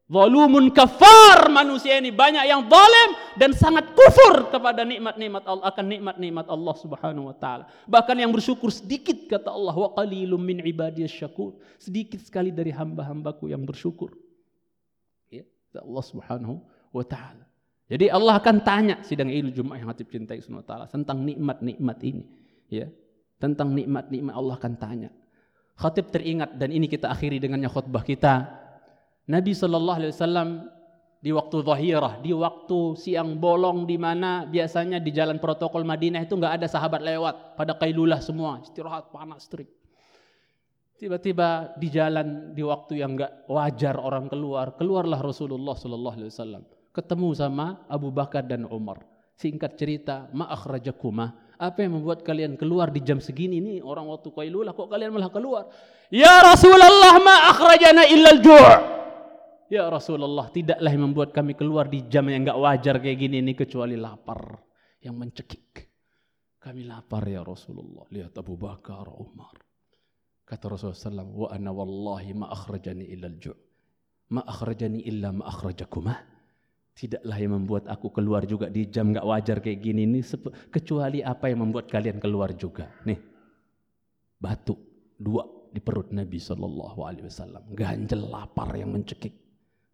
Zalumun 0.05 0.69
kafar 0.69 1.49
manusia 1.49 1.97
ini 1.97 2.13
banyak 2.13 2.45
yang 2.45 2.69
zalim 2.69 3.09
dan 3.41 3.57
sangat 3.57 3.89
kufur 3.97 4.53
kepada 4.53 4.85
nikmat-nikmat 4.85 5.41
Allah 5.49 5.65
akan 5.65 5.85
nikmat-nikmat 5.97 6.45
Allah 6.45 6.75
Subhanahu 6.77 7.33
wa 7.33 7.33
taala. 7.33 7.65
Bahkan 7.89 8.13
yang 8.21 8.29
bersyukur 8.29 8.69
sedikit 8.69 9.25
kata 9.25 9.49
Allah 9.49 9.73
wa 9.73 9.89
qalilum 9.97 10.37
min 10.37 10.61
ibadiyas 10.61 11.09
syakur. 11.09 11.57
Sedikit 11.81 12.21
sekali 12.21 12.53
dari 12.53 12.69
hamba-hambaku 12.69 13.49
yang 13.49 13.65
bersyukur. 13.65 14.13
Ya, 15.33 15.41
Allah 15.81 16.05
Subhanahu 16.05 16.61
wa 16.93 17.01
taala. 17.01 17.49
Jadi 17.89 18.05
Allah 18.05 18.37
akan 18.37 18.61
tanya 18.61 19.01
sidang 19.01 19.33
ilmu 19.33 19.57
Jumat 19.57 19.81
yang 19.81 19.89
hati 19.89 20.05
cintai 20.05 20.37
Subhanahu 20.37 20.61
wa 20.61 20.69
taala 20.69 20.85
tentang 20.85 21.25
nikmat-nikmat 21.25 21.97
ini, 22.05 22.29
ya. 22.69 22.85
Tentang 23.41 23.73
nikmat-nikmat 23.73 24.37
Allah 24.37 24.53
akan 24.53 24.73
tanya. 24.77 25.09
Khatib 25.81 26.13
teringat 26.13 26.61
dan 26.61 26.69
ini 26.69 26.85
kita 26.85 27.09
akhiri 27.09 27.41
dengannya 27.41 27.67
khutbah 27.73 28.05
kita 28.05 28.64
Nabi 29.25 29.57
Shallallahu 29.57 29.97
Alaihi 29.97 30.13
Wasallam 30.13 30.49
di 31.25 31.33
waktu 31.33 31.57
zahirah, 31.65 32.21
di 32.21 32.29
waktu 32.37 32.93
siang 32.93 33.41
bolong 33.41 33.89
di 33.89 33.97
mana 33.97 34.45
biasanya 34.45 35.01
di 35.01 35.09
jalan 35.09 35.41
protokol 35.41 35.81
Madinah 35.81 36.21
itu 36.21 36.37
nggak 36.37 36.61
ada 36.61 36.67
sahabat 36.69 37.01
lewat, 37.01 37.57
pada 37.57 37.73
kailulah 37.73 38.21
semua, 38.21 38.61
istirahat 38.61 39.09
panas 39.09 39.49
terik. 39.49 39.65
Tiba-tiba 41.01 41.73
di 41.81 41.89
jalan 41.89 42.53
di 42.53 42.61
waktu 42.61 43.01
yang 43.01 43.17
nggak 43.17 43.49
wajar 43.49 43.97
orang 43.97 44.29
keluar, 44.29 44.77
keluarlah 44.77 45.17
Rasulullah 45.17 45.73
Shallallahu 45.73 46.15
Alaihi 46.21 46.29
Wasallam, 46.29 46.63
ketemu 46.93 47.29
sama 47.33 47.81
Abu 47.89 48.13
Bakar 48.13 48.45
dan 48.45 48.69
Umar. 48.69 49.01
Singkat 49.35 49.75
cerita, 49.75 50.31
ma'akhrajakuma, 50.31 51.45
Apa 51.55 51.87
yang 51.87 51.99
membuat 51.99 52.23
kalian 52.23 52.59
keluar 52.59 52.91
di 52.91 52.99
jam 52.99 53.23
segini 53.23 53.63
nih 53.63 53.79
orang 53.79 54.11
waktu 54.11 54.27
Qailulah 54.27 54.75
kok 54.75 54.91
kalian 54.91 55.15
malah 55.15 55.31
keluar? 55.31 55.71
Ya 56.11 56.43
Rasulullah 56.43 57.15
ma 57.23 57.47
akhrajana 57.47 58.03
illa 58.11 58.35
al-ju'. 58.35 58.95
Ya 59.65 59.89
Rasulullah, 59.89 60.53
tidaklah 60.53 60.91
yang 60.93 61.09
membuat 61.09 61.33
kami 61.33 61.57
keluar 61.57 61.89
di 61.89 62.05
jam 62.05 62.29
yang 62.29 62.45
enggak 62.45 62.61
wajar 62.61 62.95
kayak 63.01 63.17
gini 63.17 63.41
ini 63.41 63.57
kecuali 63.57 63.97
lapar 63.97 64.61
yang 65.01 65.17
mencekik. 65.17 65.89
Kami 66.61 66.85
lapar 66.85 67.25
ya 67.25 67.41
Rasulullah. 67.41 68.05
Lihat 68.13 68.37
Abu 68.37 68.57
Bakar, 68.57 69.09
Umar. 69.09 69.57
Kata 70.45 70.69
Rasulullah 70.69 71.25
SAW, 71.25 71.33
wa 71.33 71.47
ana 71.49 71.73
wallahi 71.73 72.37
ma 72.37 72.53
akhrajani 72.53 73.09
illa 73.09 73.25
al-ju' 73.25 73.65
ma 74.33 74.41
akhrajani 74.41 75.05
illa 75.05 75.29
ma 75.29 75.45
akhrajakuma 75.45 76.17
tidaklah 76.95 77.37
yang 77.37 77.53
membuat 77.61 77.85
aku 77.91 78.09
keluar 78.09 78.47
juga 78.47 78.71
di 78.71 78.87
jam 78.89 79.13
gak 79.13 79.27
wajar 79.27 79.59
kayak 79.61 79.83
gini 79.83 80.07
nih 80.09 80.23
kecuali 80.71 81.19
apa 81.21 81.51
yang 81.51 81.67
membuat 81.67 81.91
kalian 81.91 82.17
keluar 82.17 82.55
juga 82.55 82.89
nih 83.05 83.19
batu 84.39 84.79
dua 85.19 85.45
di 85.69 85.83
perut 85.83 86.09
Nabi 86.15 86.39
Shallallahu 86.39 86.99
Alaihi 87.03 87.27
Wasallam 87.27 87.63
ganjel 87.75 88.21
lapar 88.31 88.71
yang 88.73 88.95
mencekik 88.95 89.35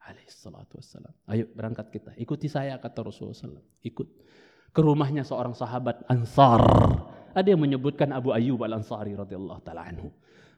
alaihi 0.05 0.29
salatu 0.29 0.81
wassalam 0.81 1.13
ayo 1.29 1.45
berangkat 1.53 1.87
kita. 1.93 2.11
Ikuti 2.17 2.49
saya 2.49 2.77
kata 2.81 3.05
Rasulullah 3.05 3.37
SAW 3.37 3.61
ikut 3.85 4.07
ke 4.71 4.81
rumahnya 4.81 5.21
seorang 5.27 5.53
sahabat 5.53 6.01
Ansar. 6.07 6.63
Ada 7.31 7.55
yang 7.55 7.63
menyebutkan 7.63 8.11
Abu 8.11 8.35
Ayyub 8.35 8.59
Al 8.67 8.83
Ansari 8.83 9.15
radhiyallahu 9.15 9.61
taala 9.63 9.87
anhu. 9.87 10.11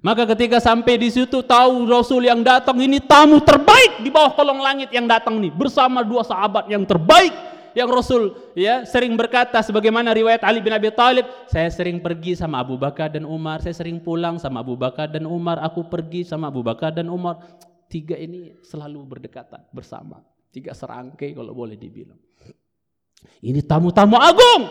Maka 0.03 0.27
ketika 0.35 0.59
sampai 0.59 0.99
di 0.99 1.07
situ 1.07 1.39
tahu 1.39 1.87
Rasul 1.87 2.27
yang 2.27 2.43
datang 2.43 2.75
ini 2.81 2.99
tamu 2.99 3.39
terbaik 3.39 4.03
di 4.03 4.11
bawah 4.11 4.35
kolong 4.35 4.59
langit 4.59 4.91
yang 4.91 5.07
datang 5.07 5.39
nih 5.39 5.53
bersama 5.53 6.03
dua 6.03 6.27
sahabat 6.27 6.67
yang 6.67 6.83
terbaik 6.83 7.31
yang 7.71 7.87
Rasul 7.89 8.35
ya 8.53 8.83
sering 8.83 9.17
berkata 9.17 9.63
sebagaimana 9.63 10.13
riwayat 10.13 10.45
Ali 10.45 10.61
bin 10.61 10.75
Abi 10.75 10.93
Thalib 10.93 11.25
saya 11.49 11.71
sering 11.73 12.03
pergi 12.03 12.37
sama 12.37 12.61
Abu 12.61 12.77
Bakar 12.77 13.09
dan 13.09 13.25
Umar. 13.25 13.63
Saya 13.65 13.73
sering 13.73 13.97
pulang 14.03 14.37
sama 14.37 14.61
Abu 14.61 14.77
Bakar 14.77 15.09
dan 15.09 15.25
Umar. 15.25 15.57
Aku 15.63 15.87
pergi 15.87 16.27
sama 16.27 16.51
Abu 16.51 16.61
Bakar 16.61 16.93
dan 16.93 17.09
Umar 17.09 17.41
tiga 17.93 18.17
ini 18.17 18.57
selalu 18.65 19.05
berdekatan 19.05 19.69
bersama. 19.69 20.17
Tiga 20.49 20.73
serangkai 20.73 21.37
kalau 21.37 21.53
boleh 21.53 21.77
dibilang. 21.77 22.17
Ini 23.45 23.61
tamu-tamu 23.61 24.17
agung. 24.17 24.65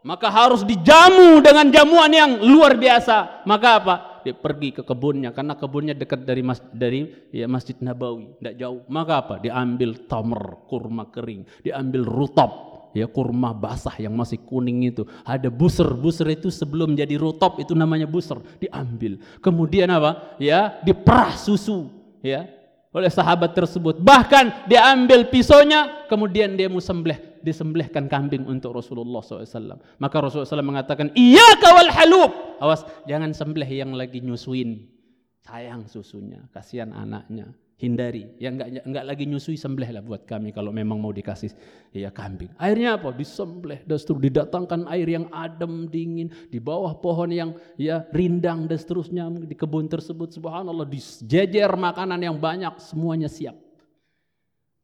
Maka 0.00 0.32
harus 0.32 0.64
dijamu 0.64 1.44
dengan 1.44 1.68
jamuan 1.68 2.08
yang 2.08 2.40
luar 2.40 2.76
biasa. 2.76 3.44
Maka 3.44 3.68
apa? 3.80 3.94
Dia 4.24 4.32
pergi 4.32 4.72
ke 4.72 4.82
kebunnya. 4.84 5.32
Karena 5.36 5.56
kebunnya 5.56 5.92
dekat 5.92 6.24
dari 6.24 6.40
mas, 6.40 6.60
dari 6.72 7.28
ya 7.32 7.44
Masjid 7.44 7.76
Nabawi, 7.84 8.36
tidak 8.40 8.54
jauh. 8.56 8.80
Maka 8.88 9.14
apa? 9.20 9.34
Diambil 9.44 10.08
tamar, 10.08 10.64
kurma 10.68 11.12
kering, 11.12 11.44
diambil 11.60 12.08
rutop, 12.08 12.52
ya 12.96 13.12
kurma 13.12 13.52
basah 13.52 13.92
yang 14.00 14.16
masih 14.16 14.40
kuning 14.40 14.88
itu. 14.88 15.04
Ada 15.20 15.52
buser, 15.52 15.92
buser 15.92 16.32
itu 16.32 16.48
sebelum 16.48 16.96
jadi 16.96 17.20
rutop 17.20 17.60
itu 17.60 17.76
namanya 17.76 18.08
buser, 18.08 18.40
diambil. 18.56 19.20
Kemudian 19.44 19.92
apa? 19.92 20.40
Ya, 20.40 20.80
diperah 20.80 21.36
susu, 21.36 21.99
ya 22.20 22.60
oleh 22.90 23.10
sahabat 23.10 23.54
tersebut. 23.54 24.02
Bahkan 24.02 24.66
diambil 24.66 25.30
pisaunya, 25.30 26.06
kemudian 26.10 26.58
dia 26.58 26.66
mau 26.66 26.82
sembelih 26.82 27.18
disembelihkan 27.40 28.10
kambing 28.10 28.44
untuk 28.44 28.76
Rasulullah 28.76 29.22
SAW. 29.22 29.80
Maka 29.96 30.16
Rasulullah 30.20 30.48
SAW 30.48 30.66
mengatakan, 30.66 31.08
Iya 31.14 31.56
kawal 31.62 31.88
halub. 31.88 32.32
Awas, 32.60 32.84
jangan 33.06 33.32
sembelih 33.32 33.70
yang 33.86 33.94
lagi 33.94 34.20
nyusuin. 34.20 34.90
Sayang 35.40 35.88
susunya, 35.88 36.44
kasihan 36.52 36.92
anaknya. 36.92 37.48
Hindari, 37.80 38.28
yang 38.36 38.60
enggak, 38.60 38.84
enggak 38.84 39.04
lagi 39.08 39.24
nyusui 39.24 39.56
sembelih 39.56 39.96
lah 39.96 40.04
buat 40.04 40.28
kami 40.28 40.52
kalau 40.52 40.68
memang 40.68 41.00
mau 41.00 41.16
dikasih 41.16 41.48
ya 41.96 42.12
kambing. 42.12 42.52
Airnya 42.60 43.00
apa? 43.00 43.08
Disembelih, 43.08 43.88
dan 43.88 43.96
seterusnya 43.96 44.28
didatangkan 44.28 44.84
air 44.92 45.08
yang 45.08 45.32
adem, 45.32 45.88
dingin, 45.88 46.28
di 46.52 46.60
bawah 46.60 46.92
pohon 47.00 47.32
yang 47.32 47.56
ya 47.80 48.04
rindang 48.12 48.68
dan 48.68 48.76
seterusnya 48.76 49.32
di 49.32 49.56
kebun 49.56 49.88
tersebut. 49.88 50.28
Subhanallah, 50.28 50.84
dijejer 50.84 51.72
makanan 51.72 52.20
yang 52.20 52.36
banyak, 52.36 52.76
semuanya 52.84 53.32
siap. 53.32 53.56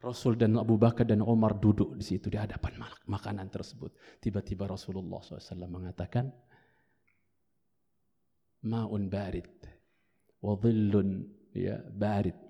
Rasul 0.00 0.40
dan 0.40 0.56
Abu 0.56 0.80
Bakar 0.80 1.04
dan 1.04 1.20
Umar 1.20 1.60
duduk 1.60 2.00
di 2.00 2.04
situ 2.04 2.32
di 2.32 2.40
hadapan 2.40 2.80
makanan 3.04 3.52
tersebut. 3.52 3.92
Tiba-tiba 4.24 4.64
Rasulullah 4.64 5.20
SAW 5.20 5.68
mengatakan, 5.68 6.32
Ma'un 8.64 9.04
barid, 9.12 9.52
wa 10.40 10.56
ya 11.52 11.76
barid. 11.92 12.45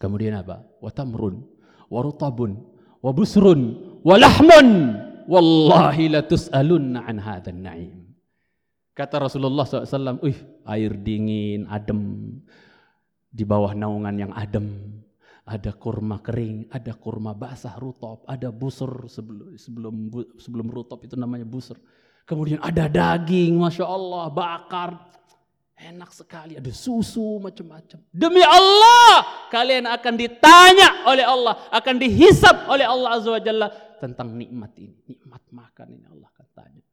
Kemudian 0.00 0.40
apa? 0.40 0.64
Wa 0.80 0.88
tamrun, 0.88 1.44
wa 1.92 2.00
rutabun, 2.00 2.56
wa 3.04 3.10
busrun, 3.12 3.60
wa 4.00 4.16
lahmun. 4.16 4.96
Wallahi 5.28 6.08
la 6.08 6.24
tus'alunna 6.24 7.04
an 7.04 7.20
hadhan 7.20 7.60
na'im. 7.60 8.00
Kata 8.96 9.28
Rasulullah 9.28 9.68
SAW, 9.68 10.24
Uih, 10.24 10.64
air 10.64 10.96
dingin, 10.96 11.68
adem, 11.68 12.32
di 13.30 13.44
bawah 13.44 13.76
naungan 13.76 14.16
yang 14.16 14.32
adem, 14.34 14.98
ada 15.46 15.70
kurma 15.76 16.18
kering, 16.24 16.72
ada 16.72 16.96
kurma 16.96 17.36
basah 17.36 17.76
rutop, 17.78 18.26
ada 18.26 18.50
busur 18.50 19.06
sebelum 19.06 19.54
sebelum 19.54 19.94
sebelum 20.38 20.66
rutop 20.70 21.06
itu 21.06 21.14
namanya 21.14 21.46
busur. 21.46 21.78
Kemudian 22.26 22.62
ada 22.62 22.86
daging, 22.86 23.58
masya 23.58 23.86
Allah, 23.86 24.30
bakar, 24.30 25.10
enak 25.74 26.10
sekali. 26.14 26.54
Ada 26.54 26.70
susu 26.70 27.42
macam-macam. 27.42 27.98
Demi 28.14 28.44
Allah, 28.44 29.26
kalian 29.50 29.90
akan 29.90 30.14
ditanya 30.14 31.04
oleh 31.04 31.26
Allah, 31.26 31.68
akan 31.74 31.94
dihisap 31.98 32.70
oleh 32.70 32.86
Allah 32.86 33.18
Azza 33.18 33.30
wa 33.34 33.42
Jalla 33.42 33.68
tentang 33.98 34.32
nikmat 34.32 34.72
ini, 34.78 34.96
nikmat 35.10 35.42
makan 35.50 35.86
ini 35.98 36.06
Allah 36.08 36.30
akan 36.30 36.48
tanya. 36.54 36.84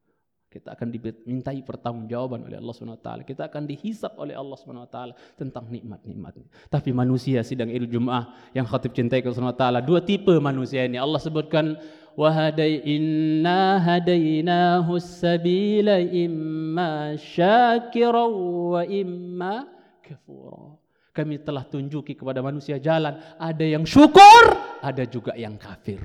Kita 0.48 0.74
akan 0.74 0.89
dimintai 0.89 1.60
pertanggungjawaban 1.62 2.48
oleh 2.50 2.58
Allah 2.58 2.74
SWT. 2.74 3.10
Kita 3.28 3.52
akan 3.52 3.67
dihisap 3.67 4.17
oleh 4.17 4.34
Allah 4.34 4.58
SWT 4.58 4.98
tentang 5.38 5.70
nikmat-nikmatnya. 5.70 6.50
Tapi 6.72 6.96
manusia 6.96 7.46
sidang 7.46 7.70
Idul 7.70 7.91
Jum'ah 7.91 8.56
yang 8.58 8.65
khatib 8.65 8.96
cintai 8.96 9.22
ke 9.22 9.30
Allah 9.30 9.54
SWT. 9.54 9.86
Dua 9.86 10.02
tipe 10.02 10.34
manusia 10.41 10.88
ini. 10.88 10.98
Allah 10.98 11.20
sebutkan 11.20 11.76
wahadai 12.17 12.80
inna 12.89 13.78
hadainahu 13.78 14.98
sabila 14.98 16.02
imma 16.02 17.13
wa 17.13 18.82
imma 18.88 19.54
kafura. 20.02 20.87
Kami 21.17 21.41
telah 21.41 21.65
tunjuki 21.65 22.13
kepada 22.13 22.45
manusia 22.45 22.77
jalan. 22.77 23.17
Ada 23.41 23.65
yang 23.65 23.89
syukur, 23.89 24.53
ada 24.86 25.01
juga 25.10 25.34
yang 25.34 25.58
kafir. 25.58 25.97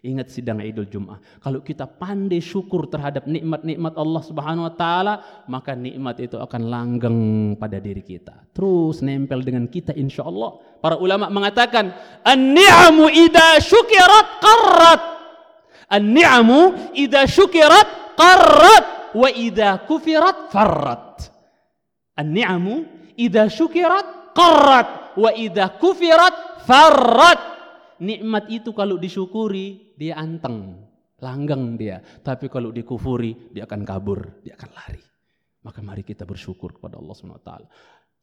Ingat 0.00 0.32
sidang 0.32 0.64
Idul 0.64 0.88
Jum'ah. 0.88 1.20
Kalau 1.44 1.60
kita 1.60 1.84
pandai 1.84 2.40
syukur 2.40 2.88
terhadap 2.88 3.28
nikmat-nikmat 3.28 3.92
Allah 4.00 4.22
Subhanahu 4.24 4.64
wa 4.64 4.74
taala, 4.78 5.14
maka 5.44 5.76
nikmat 5.76 6.22
itu 6.24 6.40
akan 6.40 6.62
langgeng 6.72 7.18
pada 7.60 7.76
diri 7.82 8.00
kita. 8.00 8.32
Terus 8.56 9.04
nempel 9.04 9.44
dengan 9.44 9.68
kita 9.68 9.92
insya 9.92 10.24
Allah. 10.24 10.56
Para 10.80 10.96
ulama 10.96 11.28
mengatakan, 11.28 11.92
"An-ni'amu 12.24 13.12
idza 13.12 13.60
syukirat 13.60 14.26
qarrat." 14.40 15.02
An-ni'amu 15.92 16.94
idza 16.96 17.28
syukirat 17.28 18.16
qarrat 18.16 18.84
wa 19.12 19.28
idza 19.28 19.84
kufirat 19.84 20.48
farrat. 20.48 21.28
An-ni'amu 22.16 22.88
idza 23.20 23.50
syukirat 23.52 24.15
qarrat 24.36 25.16
wa 25.16 25.30
idza 25.32 25.80
kufirat 25.80 26.68
farrat 26.68 27.40
nikmat 28.00 28.52
itu 28.52 28.76
kalau 28.76 29.00
disyukuri 29.00 29.96
dia 29.96 30.20
anteng, 30.20 30.84
langgeng 31.20 31.80
dia. 31.80 32.00
Tapi 32.00 32.52
kalau 32.52 32.68
dikufuri 32.72 33.52
dia 33.52 33.64
akan 33.64 33.82
kabur, 33.82 34.44
dia 34.44 34.56
akan 34.56 34.70
lari. 34.76 35.02
Maka 35.64 35.80
mari 35.82 36.06
kita 36.06 36.22
bersyukur 36.22 36.78
kepada 36.78 37.00
Allah 37.00 37.14
SWT. 37.16 37.52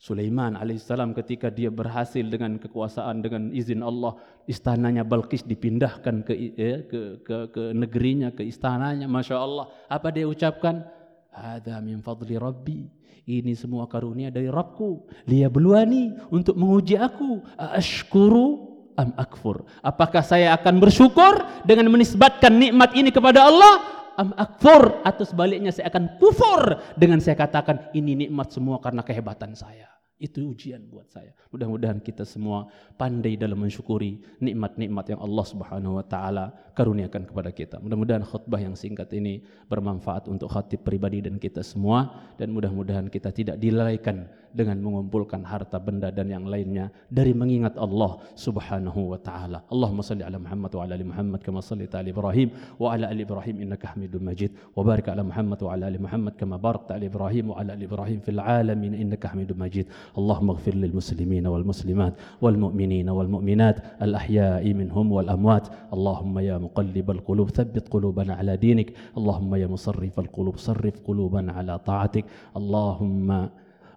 Sulaiman 0.03 0.59
alaihissalam 0.59 1.15
ketika 1.15 1.47
dia 1.47 1.71
berhasil 1.71 2.27
dengan 2.27 2.59
kekuasaan 2.59 3.23
dengan 3.23 3.55
izin 3.55 3.79
Allah 3.79 4.19
istananya 4.51 5.07
Balkis 5.07 5.47
dipindahkan 5.47 6.27
ke, 6.27 6.33
ya, 6.59 6.83
ke, 6.83 7.23
ke 7.23 7.37
ke 7.55 7.63
negerinya 7.71 8.35
ke 8.35 8.43
istananya 8.43 9.07
masya 9.07 9.39
Allah 9.39 9.71
apa 9.87 10.11
dia 10.11 10.27
ucapkan 10.27 10.83
ada 11.31 11.79
min 11.79 12.03
fadli 12.03 12.35
Rabbi 12.35 12.83
ini 13.23 13.55
semua 13.55 13.87
karunia 13.87 14.27
dari 14.27 14.51
Rabbku 14.51 15.07
liya 15.31 15.47
beluani 15.47 16.11
untuk 16.27 16.59
menguji 16.59 16.99
aku 16.99 17.39
ashkuru 17.55 18.73
am 18.99 19.15
akfur? 19.15 19.63
Apakah 19.79 20.21
saya 20.21 20.51
akan 20.59 20.83
bersyukur 20.83 21.63
dengan 21.63 21.87
menisbatkan 21.89 22.51
nikmat 22.51 22.91
ini 22.93 23.09
kepada 23.09 23.47
Allah 23.47 23.73
am 24.19 24.29
akfur 24.35 25.01
atau 25.01 25.23
sebaliknya 25.23 25.71
saya 25.71 25.89
akan 25.89 26.19
kufur 26.19 26.83
dengan 26.99 27.17
saya 27.23 27.39
katakan 27.39 27.89
ini 27.95 28.27
nikmat 28.27 28.51
semua 28.51 28.77
karena 28.83 29.01
kehebatan 29.01 29.55
saya. 29.55 29.89
Itu 30.21 30.53
ujian 30.53 30.87
buat 30.87 31.09
saya. 31.09 31.33
Mudah-mudahan 31.49 31.99
kita 31.99 32.23
semua 32.23 32.69
pandai 32.95 33.33
dalam 33.35 33.59
mensyukuri 33.59 34.21
nikmat-nikmat 34.39 35.09
yang 35.09 35.19
Allah 35.19 35.45
Subhanahu 35.45 35.99
wa 35.99 36.05
taala 36.05 36.53
karuniakan 36.77 37.25
kepada 37.27 37.49
kita. 37.49 37.81
Mudah-mudahan 37.81 38.23
khutbah 38.23 38.61
yang 38.61 38.77
singkat 38.77 39.09
ini 39.17 39.41
bermanfaat 39.67 40.29
untuk 40.29 40.53
hati 40.53 40.77
pribadi 40.77 41.25
dan 41.25 41.41
kita 41.41 41.65
semua 41.65 42.29
dan 42.37 42.53
mudah-mudahan 42.53 43.09
kita 43.09 43.33
tidak 43.33 43.57
dilalaikan 43.57 44.29
dengan 44.53 44.77
mengumpulkan 44.85 45.41
harta 45.41 45.81
benda 45.81 46.13
dan 46.13 46.29
yang 46.29 46.45
lainnya 46.45 46.93
dari 47.09 47.33
mengingat 47.33 47.73
Allah 47.75 48.21
Subhanahu 48.37 49.17
wa 49.17 49.19
taala. 49.19 49.65
Allahumma 49.73 50.05
salli 50.05 50.21
ala 50.21 50.37
Muhammad 50.37 50.71
wa 50.77 50.81
ala 50.85 50.93
ali 50.93 51.05
Muhammad 51.09 51.41
kama 51.41 51.59
sallaita 51.59 51.99
ala 51.99 52.09
Ibrahim 52.13 52.53
wa 52.77 52.93
ala 52.93 53.09
ali 53.09 53.25
Ibrahim 53.25 53.65
innaka 53.65 53.97
Hamidum 53.97 54.21
Majid 54.21 54.53
wa 54.77 54.85
barik 54.85 55.09
ala 55.09 55.25
Muhammad 55.25 55.59
wa 55.65 55.73
ala 55.73 55.89
ali 55.89 55.97
Muhammad 55.97 56.37
kama 56.37 56.61
barakta 56.61 56.95
ala 56.95 57.05
Ibrahim 57.09 57.45
wa 57.51 57.55
ala 57.57 57.73
ali 57.73 57.85
Ibrahim 57.89 58.19
fil 58.21 58.39
alamin 58.39 58.93
innaka 58.93 59.33
Hamidum 59.33 59.57
Majid. 59.57 59.89
اللهم 60.17 60.49
اغفر 60.49 60.75
للمسلمين 60.75 61.47
والمسلمات 61.47 62.13
والمؤمنين 62.41 63.09
والمؤمنات 63.09 63.77
الأحياء 64.01 64.73
منهم 64.73 65.11
والأموات. 65.11 65.67
اللهم 65.93 66.39
يا 66.39 66.57
مقلب 66.57 67.11
القلوب 67.11 67.49
ثبت 67.49 67.87
قلوبنا 67.89 68.33
على 68.33 68.57
دينك. 68.57 68.93
اللهم 69.17 69.55
يا 69.55 69.67
مصرف 69.67 70.19
القلوب 70.19 70.57
صرف 70.57 70.99
قلوبنا 71.07 71.51
على 71.51 71.79
طاعتك. 71.79 72.25
اللهم 72.57 73.49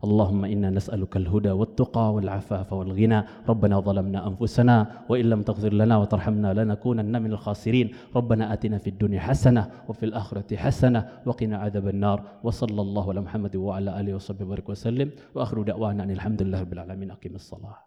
اللهم 0.07 0.45
إنا 0.45 0.71
نسألك 0.71 1.16
الهدى 1.16 1.51
والتقى 1.51 2.14
والعفاف 2.14 2.73
والغنى. 2.73 3.23
ربنا 3.49 3.81
ظلمنا 3.81 4.27
أنفسنا 4.27 4.87
وإن 5.09 5.25
لم 5.25 5.42
تغفر 5.42 5.73
لنا 5.73 5.97
وترحمنا 5.97 6.55
لنكونن 6.55 7.23
من 7.23 7.33
الخاسرين. 7.33 7.90
ربنا 8.16 8.53
آتنا 8.53 8.79
في 8.79 8.90
الدنيا 8.90 9.21
حسنة 9.21 9.71
وفي 9.88 10.05
الآخرة 10.07 10.57
حسنة 10.57 11.09
وقنا 11.27 11.57
عذاب 11.57 11.88
النار. 11.88 12.23
وصلى 12.45 12.81
الله 12.83 13.09
على 13.11 13.21
محمد 13.21 13.57
وعلى 13.57 14.01
آله 14.01 14.14
وصحبه 14.14 14.45
وبارك 14.47 14.69
وسلم. 14.69 15.11
وآخر 15.35 15.62
دعوانا 15.62 16.03
أن 16.05 16.11
الحمد 16.11 16.42
لله 16.42 16.61
رب 16.61 16.73
العالمين. 16.73 17.11
أقيم 17.11 17.35
الصلاة. 17.35 17.86